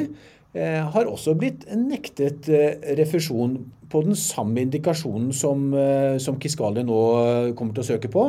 eh, 0.56 0.80
har 0.80 1.10
også 1.10 1.34
blitt 1.36 1.66
nektet 1.76 2.48
refusjon 2.96 3.58
på 3.92 4.00
den 4.06 4.16
samme 4.16 4.62
indikasjonen 4.64 5.28
som, 5.36 5.68
som 6.18 6.38
Kiskali 6.40 6.82
nå 6.82 7.00
kommer 7.54 7.76
til 7.76 7.84
å 7.84 7.86
søke 7.86 8.08
på, 8.10 8.24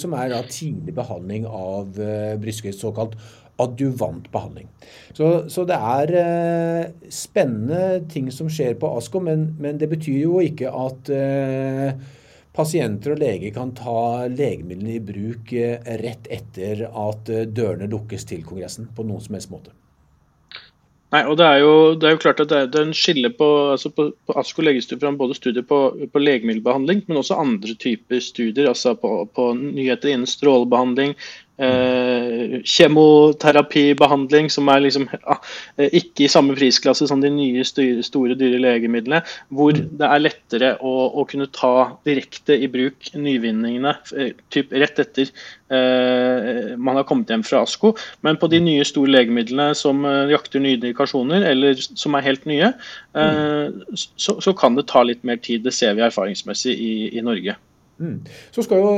som 0.00 0.14
er 0.16 0.30
da 0.32 0.38
tidlig 0.48 0.94
behandling 0.96 1.44
av 1.44 1.90
brystkreft, 2.40 2.78
såkalt 2.80 3.18
adjuvant 3.58 4.30
behandling. 4.32 4.68
Så, 5.16 5.48
så, 5.50 5.64
det 5.66 5.76
er 5.76 6.92
spennende 7.10 8.04
ting 8.12 8.30
som 8.34 8.50
skjer 8.52 8.78
på 8.78 8.90
ASKO, 9.00 9.22
men, 9.26 9.50
men 9.58 9.80
det 9.80 9.90
betyr 9.90 10.20
jo 10.22 10.38
ikke 10.44 10.70
at 10.70 11.10
pasienter 12.58 13.14
og 13.14 13.22
leger 13.22 13.54
kan 13.54 13.74
ta 13.78 14.26
legemidlene 14.30 14.96
i 14.96 15.02
bruk 15.04 15.52
eh, 15.54 15.78
rett 16.02 16.30
etter 16.38 16.88
at 16.88 17.30
eh, 17.30 17.46
dørene 17.46 17.90
lukkes 17.90 18.26
til 18.28 18.42
Kongressen 18.46 18.90
på 18.94 19.06
noen 19.06 19.22
som 19.24 19.38
helst 19.38 19.52
måte. 19.52 19.74
Nei, 21.14 21.22
og 21.24 21.38
det 21.40 21.44
er, 21.46 21.62
jo, 21.62 21.74
det 21.96 22.04
er 22.04 22.12
jo, 22.12 22.20
klart 22.20 22.40
at 22.42 22.50
det 22.50 22.56
er, 22.58 22.66
det 22.68 22.80
er 22.82 22.88
en 22.90 22.96
skille 22.96 23.30
på, 23.32 23.46
altså 23.72 23.88
på, 23.94 24.10
på 24.28 24.34
ASKO 24.36 24.64
legges 24.66 24.90
det 24.90 24.98
fram 25.00 25.16
både 25.16 25.38
studier 25.38 25.64
på, 25.64 25.78
på, 26.12 26.20
legemiddelbehandling, 26.20 27.06
men 27.06 27.20
også 27.22 27.38
andre 27.40 27.76
typer 27.80 28.20
studier. 28.20 28.68
altså 28.68 28.92
på 28.98 29.46
nyheter 29.56 30.12
innen 30.12 30.28
strålebehandling, 30.28 31.14
Eh, 31.58 32.60
kjemoterapibehandling 32.62 34.46
som 34.52 34.68
er 34.70 34.84
liksom 34.84 35.08
ja, 35.10 35.34
ikke 35.98 36.28
i 36.28 36.30
samme 36.30 36.54
prisklasse 36.54 37.08
som 37.10 37.18
de 37.18 37.32
nye 37.34 37.64
styre, 37.66 38.04
store, 38.06 38.36
dyre 38.38 38.60
legemidlene, 38.62 39.24
hvor 39.50 39.74
mm. 39.74 39.88
det 39.98 40.06
er 40.06 40.22
lettere 40.22 40.70
å, 40.78 40.94
å 41.18 41.26
kunne 41.26 41.48
ta 41.50 41.98
direkte 42.06 42.54
i 42.54 42.70
bruk 42.70 43.10
nyvinningene 43.18 43.96
eh, 44.14 44.32
typ 44.54 44.70
rett 44.70 45.02
etter 45.02 45.26
eh, 45.74 46.76
man 46.78 47.00
har 47.00 47.06
kommet 47.08 47.34
hjem 47.34 47.42
fra 47.46 47.64
ASKO. 47.66 47.96
Men 48.22 48.38
på 48.38 48.50
de 48.52 48.62
nye 48.62 48.86
store 48.86 49.16
legemidlene 49.18 49.72
som 49.78 50.06
eh, 50.06 50.30
jakter 50.36 50.62
nye 50.62 50.78
indikasjoner, 50.78 51.42
eller 51.50 51.78
som 51.88 52.14
er 52.14 52.28
helt 52.28 52.46
nye, 52.46 52.70
eh, 53.18 53.40
mm. 53.66 53.98
så, 53.98 54.38
så, 54.38 54.54
kan 54.58 54.78
det 54.78 54.86
ta 54.92 55.02
litt 55.02 55.26
mer 55.26 55.42
tid. 55.42 55.66
Det 55.66 55.74
ser 55.74 55.98
vi 55.98 56.06
erfaringsmessig 56.06 56.78
i, 56.78 56.92
i 57.18 57.24
Norge. 57.24 57.58
Mm. 57.98 58.20
Så 58.54 58.62
skal 58.62 58.78
jo 58.82 58.92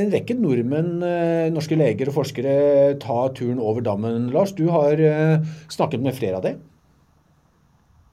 en 0.00 0.12
rekke 0.12 0.36
nordmenn, 0.38 1.02
eh, 1.04 1.50
norske 1.52 1.76
leger 1.76 2.08
og 2.08 2.16
forskere, 2.22 2.96
ta 3.02 3.28
turen 3.36 3.60
over 3.60 3.84
dammen. 3.84 4.30
Lars, 4.32 4.54
du 4.56 4.68
har 4.72 4.96
eh, 4.96 5.44
snakket 5.68 6.00
med 6.04 6.16
flere 6.16 6.40
av 6.40 6.48
dem? 6.48 6.64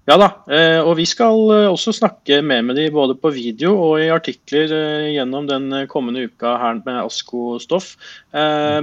Ja 0.06 0.20
da, 0.22 0.28
eh, 0.54 0.78
og 0.86 1.00
vi 1.00 1.06
skal 1.10 1.40
også 1.72 1.90
snakke 1.96 2.44
mer 2.46 2.62
med 2.62 2.78
dem 2.78 2.94
både 2.94 3.16
på 3.18 3.32
video 3.34 3.72
og 3.88 4.04
i 4.04 4.12
artikler 4.14 4.70
gjennom 5.16 5.48
den 5.50 5.88
kommende 5.90 6.28
uka 6.28 6.52
her 6.62 6.78
med 6.86 7.00
ASKO-stoff. 7.00 7.96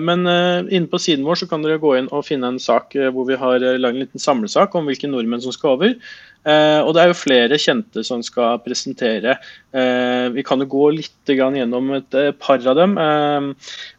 Men 0.02 0.26
inne 0.26 0.90
på 0.90 0.98
siden 0.98 1.22
vår 1.22 1.44
så 1.44 1.46
kan 1.46 1.62
dere 1.62 1.78
gå 1.78 1.94
inn 1.94 2.10
og 2.10 2.26
finne 2.26 2.50
en 2.50 2.58
sak 2.58 2.96
hvor 3.14 3.28
vi 3.28 3.38
har 3.38 3.62
lagd 3.62 4.00
en 4.00 4.02
liten 4.02 4.24
samlesak 4.24 4.74
om 4.74 4.90
hvilke 4.90 5.12
nordmenn 5.12 5.44
som 5.44 5.54
skal 5.54 5.76
over. 5.76 5.94
Eh, 6.42 6.80
og 6.82 6.90
det 6.94 7.02
er 7.02 7.10
jo 7.12 7.18
flere 7.20 7.58
kjente 7.60 8.02
som 8.06 8.22
skal 8.26 8.58
presentere. 8.64 9.36
Eh, 9.70 10.26
vi 10.34 10.42
kan 10.46 10.62
jo 10.62 10.66
gå 10.70 10.88
litt 10.96 11.30
gjennom 11.30 11.92
et 11.94 12.18
eh, 12.18 12.32
par 12.34 12.64
av 12.66 12.78
dem. 12.78 12.96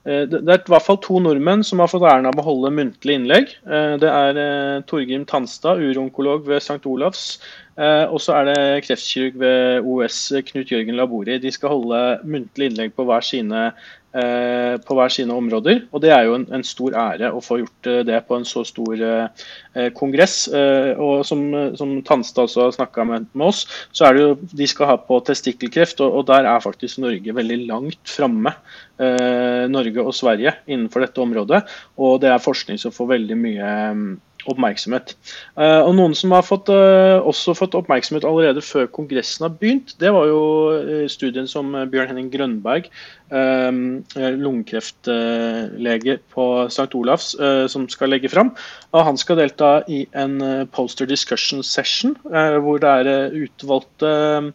det 0.03 0.41
er 0.41 0.59
i 0.59 0.71
hvert 0.73 0.85
fall 0.85 0.99
to 1.03 1.21
nordmenn 1.23 1.63
som 1.63 1.79
har 1.79 1.91
fått 1.91 2.03
æren 2.03 2.27
av 2.27 2.39
å 2.39 2.45
holde 2.45 2.73
muntlig 2.75 3.15
innlegg. 3.17 3.55
det 4.01 4.09
er 4.09 4.83
Torgrim 4.89 5.25
Tanstad, 5.25 5.79
uronkolog 5.79 6.47
ved 6.47 6.59
St. 6.59 6.83
Olavs. 6.85 7.39
og 7.77 8.19
så 8.21 8.35
er 8.37 8.45
det 8.49 8.85
kreftkirurg 8.85 9.39
ved 9.39 9.87
OS, 9.87 10.19
Knut 10.51 10.71
Jørgen 10.71 10.99
Labori. 10.99 11.39
De 11.39 11.51
skal 11.51 11.73
holde 11.73 12.01
muntlig 12.23 12.69
innlegg 12.69 12.93
på 12.95 13.07
hver 13.07 13.23
sine 13.23 13.71
på 14.13 14.95
hver 14.97 15.09
sine 15.09 15.33
områder. 15.33 15.87
Og 15.91 16.01
det 16.03 16.11
er 16.13 16.27
jo 16.27 16.35
en, 16.37 16.45
en, 16.53 16.63
stor 16.65 16.93
ære 16.93 17.31
å 17.33 17.41
få 17.41 17.59
gjort 17.63 17.89
eh, 17.89 18.01
det 18.05 18.19
på 18.27 18.37
en 18.37 18.45
så 18.45 18.61
stor 18.67 19.01
eh, 19.01 19.87
kongress. 19.97 20.35
Eh, 20.53 20.91
og 21.01 21.23
som, 21.25 21.41
som 21.79 21.95
Tanstad 22.05 22.45
også 22.45 22.67
har 22.67 22.75
snakka 22.75 23.07
med, 23.09 23.25
med, 23.33 23.47
oss, 23.49 23.63
så 23.91 24.07
er 24.07 24.15
det 24.15 24.25
jo 24.25 24.35
de 24.61 24.67
skal 24.69 24.91
ha 24.91 24.97
på 25.01 25.17
testikkelkreft, 25.25 26.03
og, 26.05 26.19
og 26.19 26.27
der 26.29 26.49
er 26.49 26.63
faktisk 26.63 27.01
Norge 27.01 27.35
veldig 27.39 27.59
langt 27.65 28.13
framme. 28.13 28.53
Eh, 29.01 29.63
Norge 29.73 30.05
og 30.05 30.13
Sverige 30.15 30.53
innenfor 30.67 31.07
dette 31.07 31.23
området. 31.23 31.63
Og 31.97 32.19
det 32.21 32.29
er 32.29 32.43
forskning 32.43 32.77
som 32.81 32.93
får 32.93 33.15
veldig 33.15 33.39
mye 33.39 33.71
oppmerksomhet. 34.49 35.13
Uh, 35.57 35.81
og 35.85 35.95
Noen 35.97 36.15
som 36.17 36.31
har 36.35 36.43
fått, 36.45 36.69
uh, 36.71 37.19
også 37.23 37.53
fått 37.57 37.75
oppmerksomhet 37.77 38.25
allerede 38.27 38.61
før 38.65 38.85
kongressen 38.93 39.43
har 39.47 39.53
begynt, 39.59 39.89
det 40.03 40.11
var 40.15 40.25
jo 40.29 40.41
uh, 40.73 41.05
studien 41.11 41.47
som 41.49 41.65
Bjørn 41.91 42.09
Henning 42.13 42.29
Grønberg, 42.33 42.83
lungekreftlege 43.33 46.15
på 46.35 46.45
St. 46.69 46.91
Olavs, 46.93 47.35
som 47.71 47.89
skal 47.89 48.09
legge 48.13 48.29
fram. 48.29 48.51
Og 48.93 49.05
han 49.07 49.17
skal 49.17 49.37
delta 49.39 49.81
i 49.89 50.05
en 50.13 50.67
poster 50.69 51.05
discussion 51.09 51.63
session, 51.65 52.13
hvor 52.21 52.77
det 52.83 52.91
er 53.01 53.33
utvalgte 53.33 54.53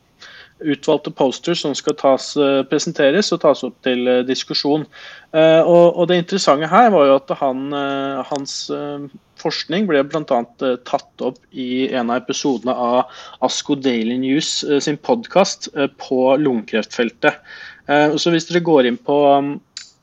utvalgte 0.59 1.11
posters 1.15 1.61
som 1.63 1.71
skal 1.79 1.95
tas, 1.99 2.35
presenteres 2.71 3.33
og 3.35 3.41
tas 3.43 3.65
opp 3.67 3.77
til 3.87 4.01
diskusjon. 4.29 4.87
Og, 5.35 5.87
og, 5.89 6.09
Det 6.09 6.17
interessante 6.23 6.67
her 6.71 6.91
var 6.95 7.07
jo 7.07 7.15
at 7.19 7.31
han, 7.43 7.59
hans 8.31 8.53
forskning 9.41 9.89
ble 9.89 10.03
bl.a. 10.05 10.43
tatt 10.89 11.25
opp 11.25 11.39
i 11.51 11.89
en 11.93 12.11
av 12.11 12.23
episodene 12.23 12.75
av 12.75 13.21
Asko 13.47 13.79
Daily 13.79 14.19
News 14.21 14.51
sin 14.85 14.99
podkast 14.99 15.71
på 16.03 16.21
lungekreftfeltet. 16.43 17.41
Så 17.89 18.33
Hvis 18.35 18.51
dere 18.51 18.61
går 18.67 18.91
inn 18.91 18.99
på 19.01 19.17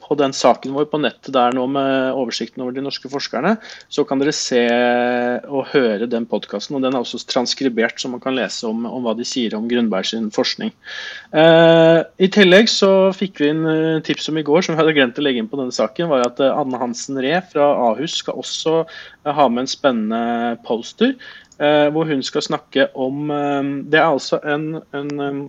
på 0.05 0.17
den 0.19 0.33
saken 0.35 0.75
vår 0.75 0.87
på 0.91 0.99
nettet 1.01 1.33
der 1.35 1.55
nå 1.55 1.65
med 1.71 2.15
oversikten 2.15 2.63
over 2.63 2.75
de 2.75 2.83
norske 2.85 3.09
forskerne, 3.11 3.55
så 3.89 4.05
kan 4.07 4.21
dere 4.21 4.33
se 4.35 4.61
og 5.49 5.71
høre 5.71 6.09
den 6.09 6.27
podkasten. 6.29 6.77
Den 6.83 6.93
er 6.93 7.01
også 7.01 7.21
transkribert, 7.29 7.97
så 8.01 8.11
man 8.11 8.21
kan 8.23 8.37
lese 8.37 8.67
om, 8.69 8.85
om 8.85 9.05
hva 9.05 9.15
de 9.17 9.25
sier 9.27 9.55
om 9.57 9.67
Grunberg 9.69 10.07
sin 10.09 10.29
forskning. 10.35 10.73
Eh, 11.33 12.01
I 12.21 12.31
tillegg 12.33 12.69
så 12.71 12.91
fikk 13.15 13.41
vi 13.41 13.51
inn 13.53 13.65
eh, 13.69 14.03
tips 14.05 14.29
om 14.31 14.41
i 14.41 14.45
går, 14.45 14.65
som 14.65 14.75
vi 14.75 14.81
hadde 14.83 14.95
glemt 14.97 15.21
å 15.21 15.25
legge 15.25 15.41
inn 15.41 15.49
på 15.51 15.59
denne 15.59 15.75
saken, 15.75 16.11
var 16.11 16.27
at 16.27 16.41
eh, 16.43 16.53
Anne 16.53 16.81
Hansen 16.81 17.19
Ree 17.21 17.41
fra 17.51 17.71
Ahus 17.89 18.19
skal 18.21 18.41
også 18.41 18.77
eh, 18.85 19.33
ha 19.33 19.49
med 19.49 19.65
en 19.65 19.73
spennende 19.73 20.55
poster. 20.67 21.15
Eh, 21.55 21.87
hvor 21.95 22.07
hun 22.09 22.23
skal 22.25 22.43
snakke 22.43 22.89
om 22.99 23.29
eh, 23.31 23.67
Det 23.87 23.95
er 23.95 24.09
altså 24.09 24.41
en, 24.43 24.81
en 24.91 25.45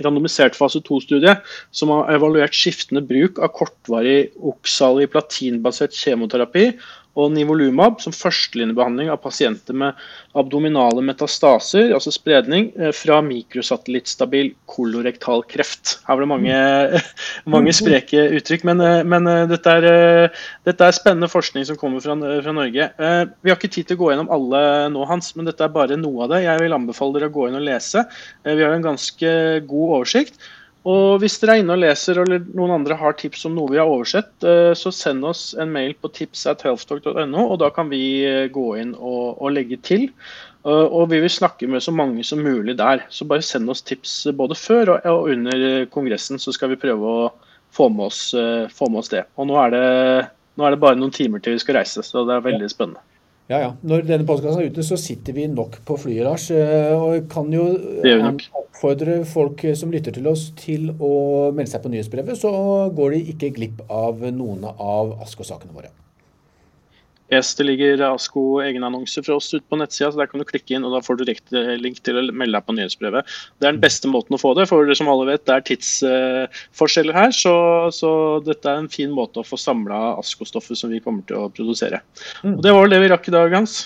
randomisert 0.00 0.56
fase 0.58 0.80
2-studie 0.86 1.34
som 1.74 1.92
har 1.94 2.12
evaluert 2.14 2.56
skiftende 2.56 3.02
bruk 3.06 3.40
av 3.42 3.52
kortvarig 3.56 4.30
oksalig 4.38 5.10
platinbasert 5.12 5.96
kjemoterapi 5.96 6.70
og 7.18 7.32
nivolumab 7.34 7.98
som 8.02 8.14
førstelinjebehandling 8.14 9.10
av 9.10 9.18
pasienter 9.24 9.74
med 9.76 9.98
abdominale 10.38 11.02
metastaser, 11.02 11.90
altså 11.94 12.12
spredning, 12.14 12.68
eh, 12.78 12.92
fra 12.94 13.18
mikrosatellittstabil 13.26 14.52
kolorektal 14.70 15.42
kreft. 15.50 15.96
Her 16.06 16.18
var 16.18 16.24
det 16.24 16.30
mange, 16.30 16.60
mange 17.56 17.74
spreke 17.74 18.28
uttrykk, 18.38 18.66
men, 18.70 18.84
eh, 18.84 19.02
men 19.02 19.26
eh, 19.26 19.48
dette, 19.50 19.74
er, 19.80 20.38
dette, 20.68 20.86
er, 20.86 20.96
spennende 20.96 21.30
forskning 21.32 21.66
som 21.66 21.80
kommer 21.80 22.04
fra, 22.04 22.14
fra, 22.14 22.54
Norge. 22.54 22.90
Vi 23.40 23.50
har 23.50 23.58
ikke 23.58 23.72
tid 23.72 23.90
til 23.90 23.98
å 23.98 24.04
gå 24.04 24.12
gjennom 24.12 24.30
alle 24.34 24.62
nå, 24.94 25.04
Hans, 25.10 25.34
men 25.34 25.48
dette 25.48 25.66
er 25.66 25.74
bare 25.74 25.98
noe 25.98 26.26
av 26.26 26.34
det. 26.34 26.44
Jeg 26.46 26.62
vil 26.62 26.76
anbefale 26.76 27.18
dere 27.18 27.30
å 27.30 27.34
gå 27.34 27.48
inn 27.48 27.58
og 27.58 27.66
lese. 27.66 28.06
Vi 28.46 28.62
har 28.62 28.74
en 28.74 28.86
ganske 28.86 29.34
god 29.66 29.94
oversikt. 29.98 30.38
Og 30.88 31.18
hvis 31.20 31.36
dere 31.42 31.58
er 31.58 31.62
inne 31.62 31.74
og 31.76 31.82
leser, 31.82 32.22
eller 32.22 32.44
noen 32.56 32.72
andre 32.78 32.96
har 32.96 33.16
tips 33.20 33.44
om 33.48 33.56
noe 33.56 33.68
vi 33.68 33.80
har 33.80 33.88
oversett, 33.90 34.32
eh, 34.48 34.72
så 34.78 34.92
send 34.94 35.26
oss 35.28 35.50
en 35.60 35.72
mail 35.74 35.92
på 36.00 36.08
tips.healthtalk.no, 36.16 37.42
og 37.42 37.58
da 37.60 37.68
kan 37.74 37.90
vi 37.92 38.00
eh, 38.24 38.46
gå 38.52 38.64
inn 38.80 38.94
og, 38.96 39.36
og, 39.36 39.50
legge 39.52 39.76
til. 39.84 40.08
Eh, 40.64 40.86
og 40.86 41.10
vi 41.12 41.20
vil 41.20 41.32
snakke 41.32 41.68
med 41.68 41.84
så 41.84 41.92
mange 41.92 42.24
som 42.24 42.40
mulig 42.40 42.78
der. 42.80 43.04
Så 43.12 43.28
bare 43.28 43.44
send 43.44 43.68
oss 43.68 43.84
tips 43.84 44.22
både 44.36 44.56
før 44.56 44.96
og, 44.96 45.10
og 45.12 45.30
under 45.34 45.84
kongressen, 45.92 46.40
så 46.40 46.56
skal 46.56 46.72
vi 46.72 46.80
prøve 46.80 47.12
å 47.12 47.30
få 47.76 47.92
med 47.92 48.08
oss, 48.08 48.22
få 48.74 48.88
med 48.90 49.04
oss 49.04 49.12
det. 49.12 49.26
Og 49.36 49.46
nå 49.52 49.60
er 49.60 49.76
det, 49.76 49.84
nå 50.56 50.64
er 50.64 50.74
det 50.74 50.82
bare 50.82 50.98
noen 50.98 51.12
timer 51.14 51.44
til 51.44 51.54
vi 51.54 51.62
skal 51.62 51.82
reise, 51.82 52.02
så 52.02 52.24
det 52.26 52.38
er 52.38 52.48
veldig 52.48 52.72
spennende. 52.72 53.04
Ja, 53.50 53.58
ja. 53.58 53.70
Når 53.82 54.04
denne 54.06 54.26
postkassen 54.26 54.62
er 54.62 54.70
ute, 54.70 54.84
så 54.86 54.94
sitter 55.00 55.34
vi 55.34 55.48
nok 55.50 55.80
på 55.86 55.96
flyet, 55.98 56.22
Lars. 56.22 56.46
Eh, 56.54 56.92
og 56.94 57.26
kan 57.32 57.50
jo 57.50 57.64
oppfordre 58.60 59.24
folk 59.26 59.64
som 59.78 59.90
lytter 59.90 60.14
til 60.14 60.28
oss 60.30 60.52
til 60.60 60.92
å 60.94 61.14
melde 61.50 61.72
seg 61.72 61.82
på 61.82 61.90
nyhetsbrevet, 61.90 62.38
så 62.38 62.52
går 62.94 63.16
de 63.16 63.24
ikke 63.34 63.50
glipp 63.58 63.82
av 63.90 64.22
noen 64.30 64.68
av 64.70 65.16
ASKO-sakene 65.26 65.74
våre. 65.74 65.90
Yes, 67.30 67.52
det 67.54 67.66
ligger 67.68 68.00
ASKO 68.08 68.42
egenannonser 68.64 69.22
fra 69.22 69.36
oss 69.38 69.52
ute 69.52 69.62
på 69.70 69.78
nettsida, 69.78 70.10
så 70.10 70.18
der 70.18 70.30
kan 70.30 70.42
du 70.42 70.46
klikke 70.48 70.74
inn 70.74 70.86
og 70.86 70.96
da 70.96 71.02
får 71.04 71.20
du 71.20 71.24
direkte 71.28 71.62
link 71.78 72.00
til 72.06 72.18
å 72.18 72.24
melde 72.26 72.56
deg 72.56 72.66
på 72.66 72.74
nyhetsbrevet. 72.74 73.36
Det 73.62 73.68
er 73.68 73.76
den 73.76 73.84
beste 73.84 74.10
måten 74.10 74.34
å 74.34 74.40
få 74.40 74.52
det, 74.58 74.66
for 74.70 74.90
som 74.98 75.10
alle 75.12 75.28
vet, 75.28 75.44
det 75.46 75.54
er 75.54 75.66
tidsforskjeller 75.68 77.14
her. 77.14 77.30
Så, 77.36 77.54
så 77.94 78.10
dette 78.46 78.66
er 78.66 78.82
en 78.82 78.90
fin 78.90 79.14
måte 79.14 79.42
å 79.42 79.46
få 79.46 79.60
samla 79.60 80.16
ASKO-stoffet 80.18 80.82
som 80.82 80.90
vi 80.90 81.02
kommer 81.04 81.22
til 81.28 81.38
å 81.38 81.52
produsere. 81.54 82.02
Mm. 82.42 82.56
Og 82.56 82.62
Det 82.66 82.74
var 82.74 82.86
vel 82.86 82.96
det 82.96 83.02
vi 83.04 83.14
rakk 83.14 83.30
i 83.30 83.36
dag, 83.38 83.58
Hans. 83.60 83.80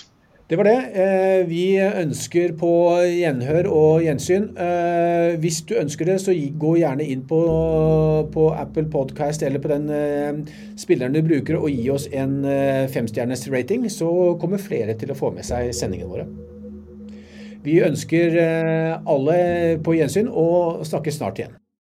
Det 0.49 0.55
var 0.55 0.63
det. 0.63 0.77
Eh, 0.93 1.47
vi 1.49 1.63
ønsker 1.81 2.51
på 2.59 2.69
gjenhør 3.01 3.65
og 3.65 4.03
gjensyn. 4.05 4.51
Eh, 4.61 5.33
hvis 5.41 5.63
du 5.65 5.73
ønsker 5.79 6.05
det, 6.05 6.19
så 6.21 6.35
gå 6.35 6.75
gjerne 6.77 7.07
inn 7.09 7.23
på, 7.25 7.39
på 8.29 8.45
Apple 8.53 8.85
Podcast 8.93 9.41
eller 9.41 9.63
på 9.63 9.73
den 9.73 9.89
eh, 9.89 10.53
spilleren 10.77 11.17
du 11.17 11.23
bruker, 11.25 11.57
og 11.57 11.73
gi 11.73 11.89
oss 11.89 12.05
en 12.13 12.37
femstjernes 12.93 13.47
rating. 13.49 13.89
Så 13.89 14.07
kommer 14.41 14.61
flere 14.61 14.93
til 14.93 15.09
å 15.09 15.17
få 15.17 15.33
med 15.33 15.49
seg 15.49 15.73
sendingene 15.73 16.13
våre. 16.13 16.29
Vi 17.65 17.79
ønsker 17.81 18.37
alle 19.01 19.37
på 19.81 19.97
gjensyn 19.97 20.29
og 20.29 20.85
snakkes 20.85 21.17
snart 21.17 21.41
igjen. 21.41 21.57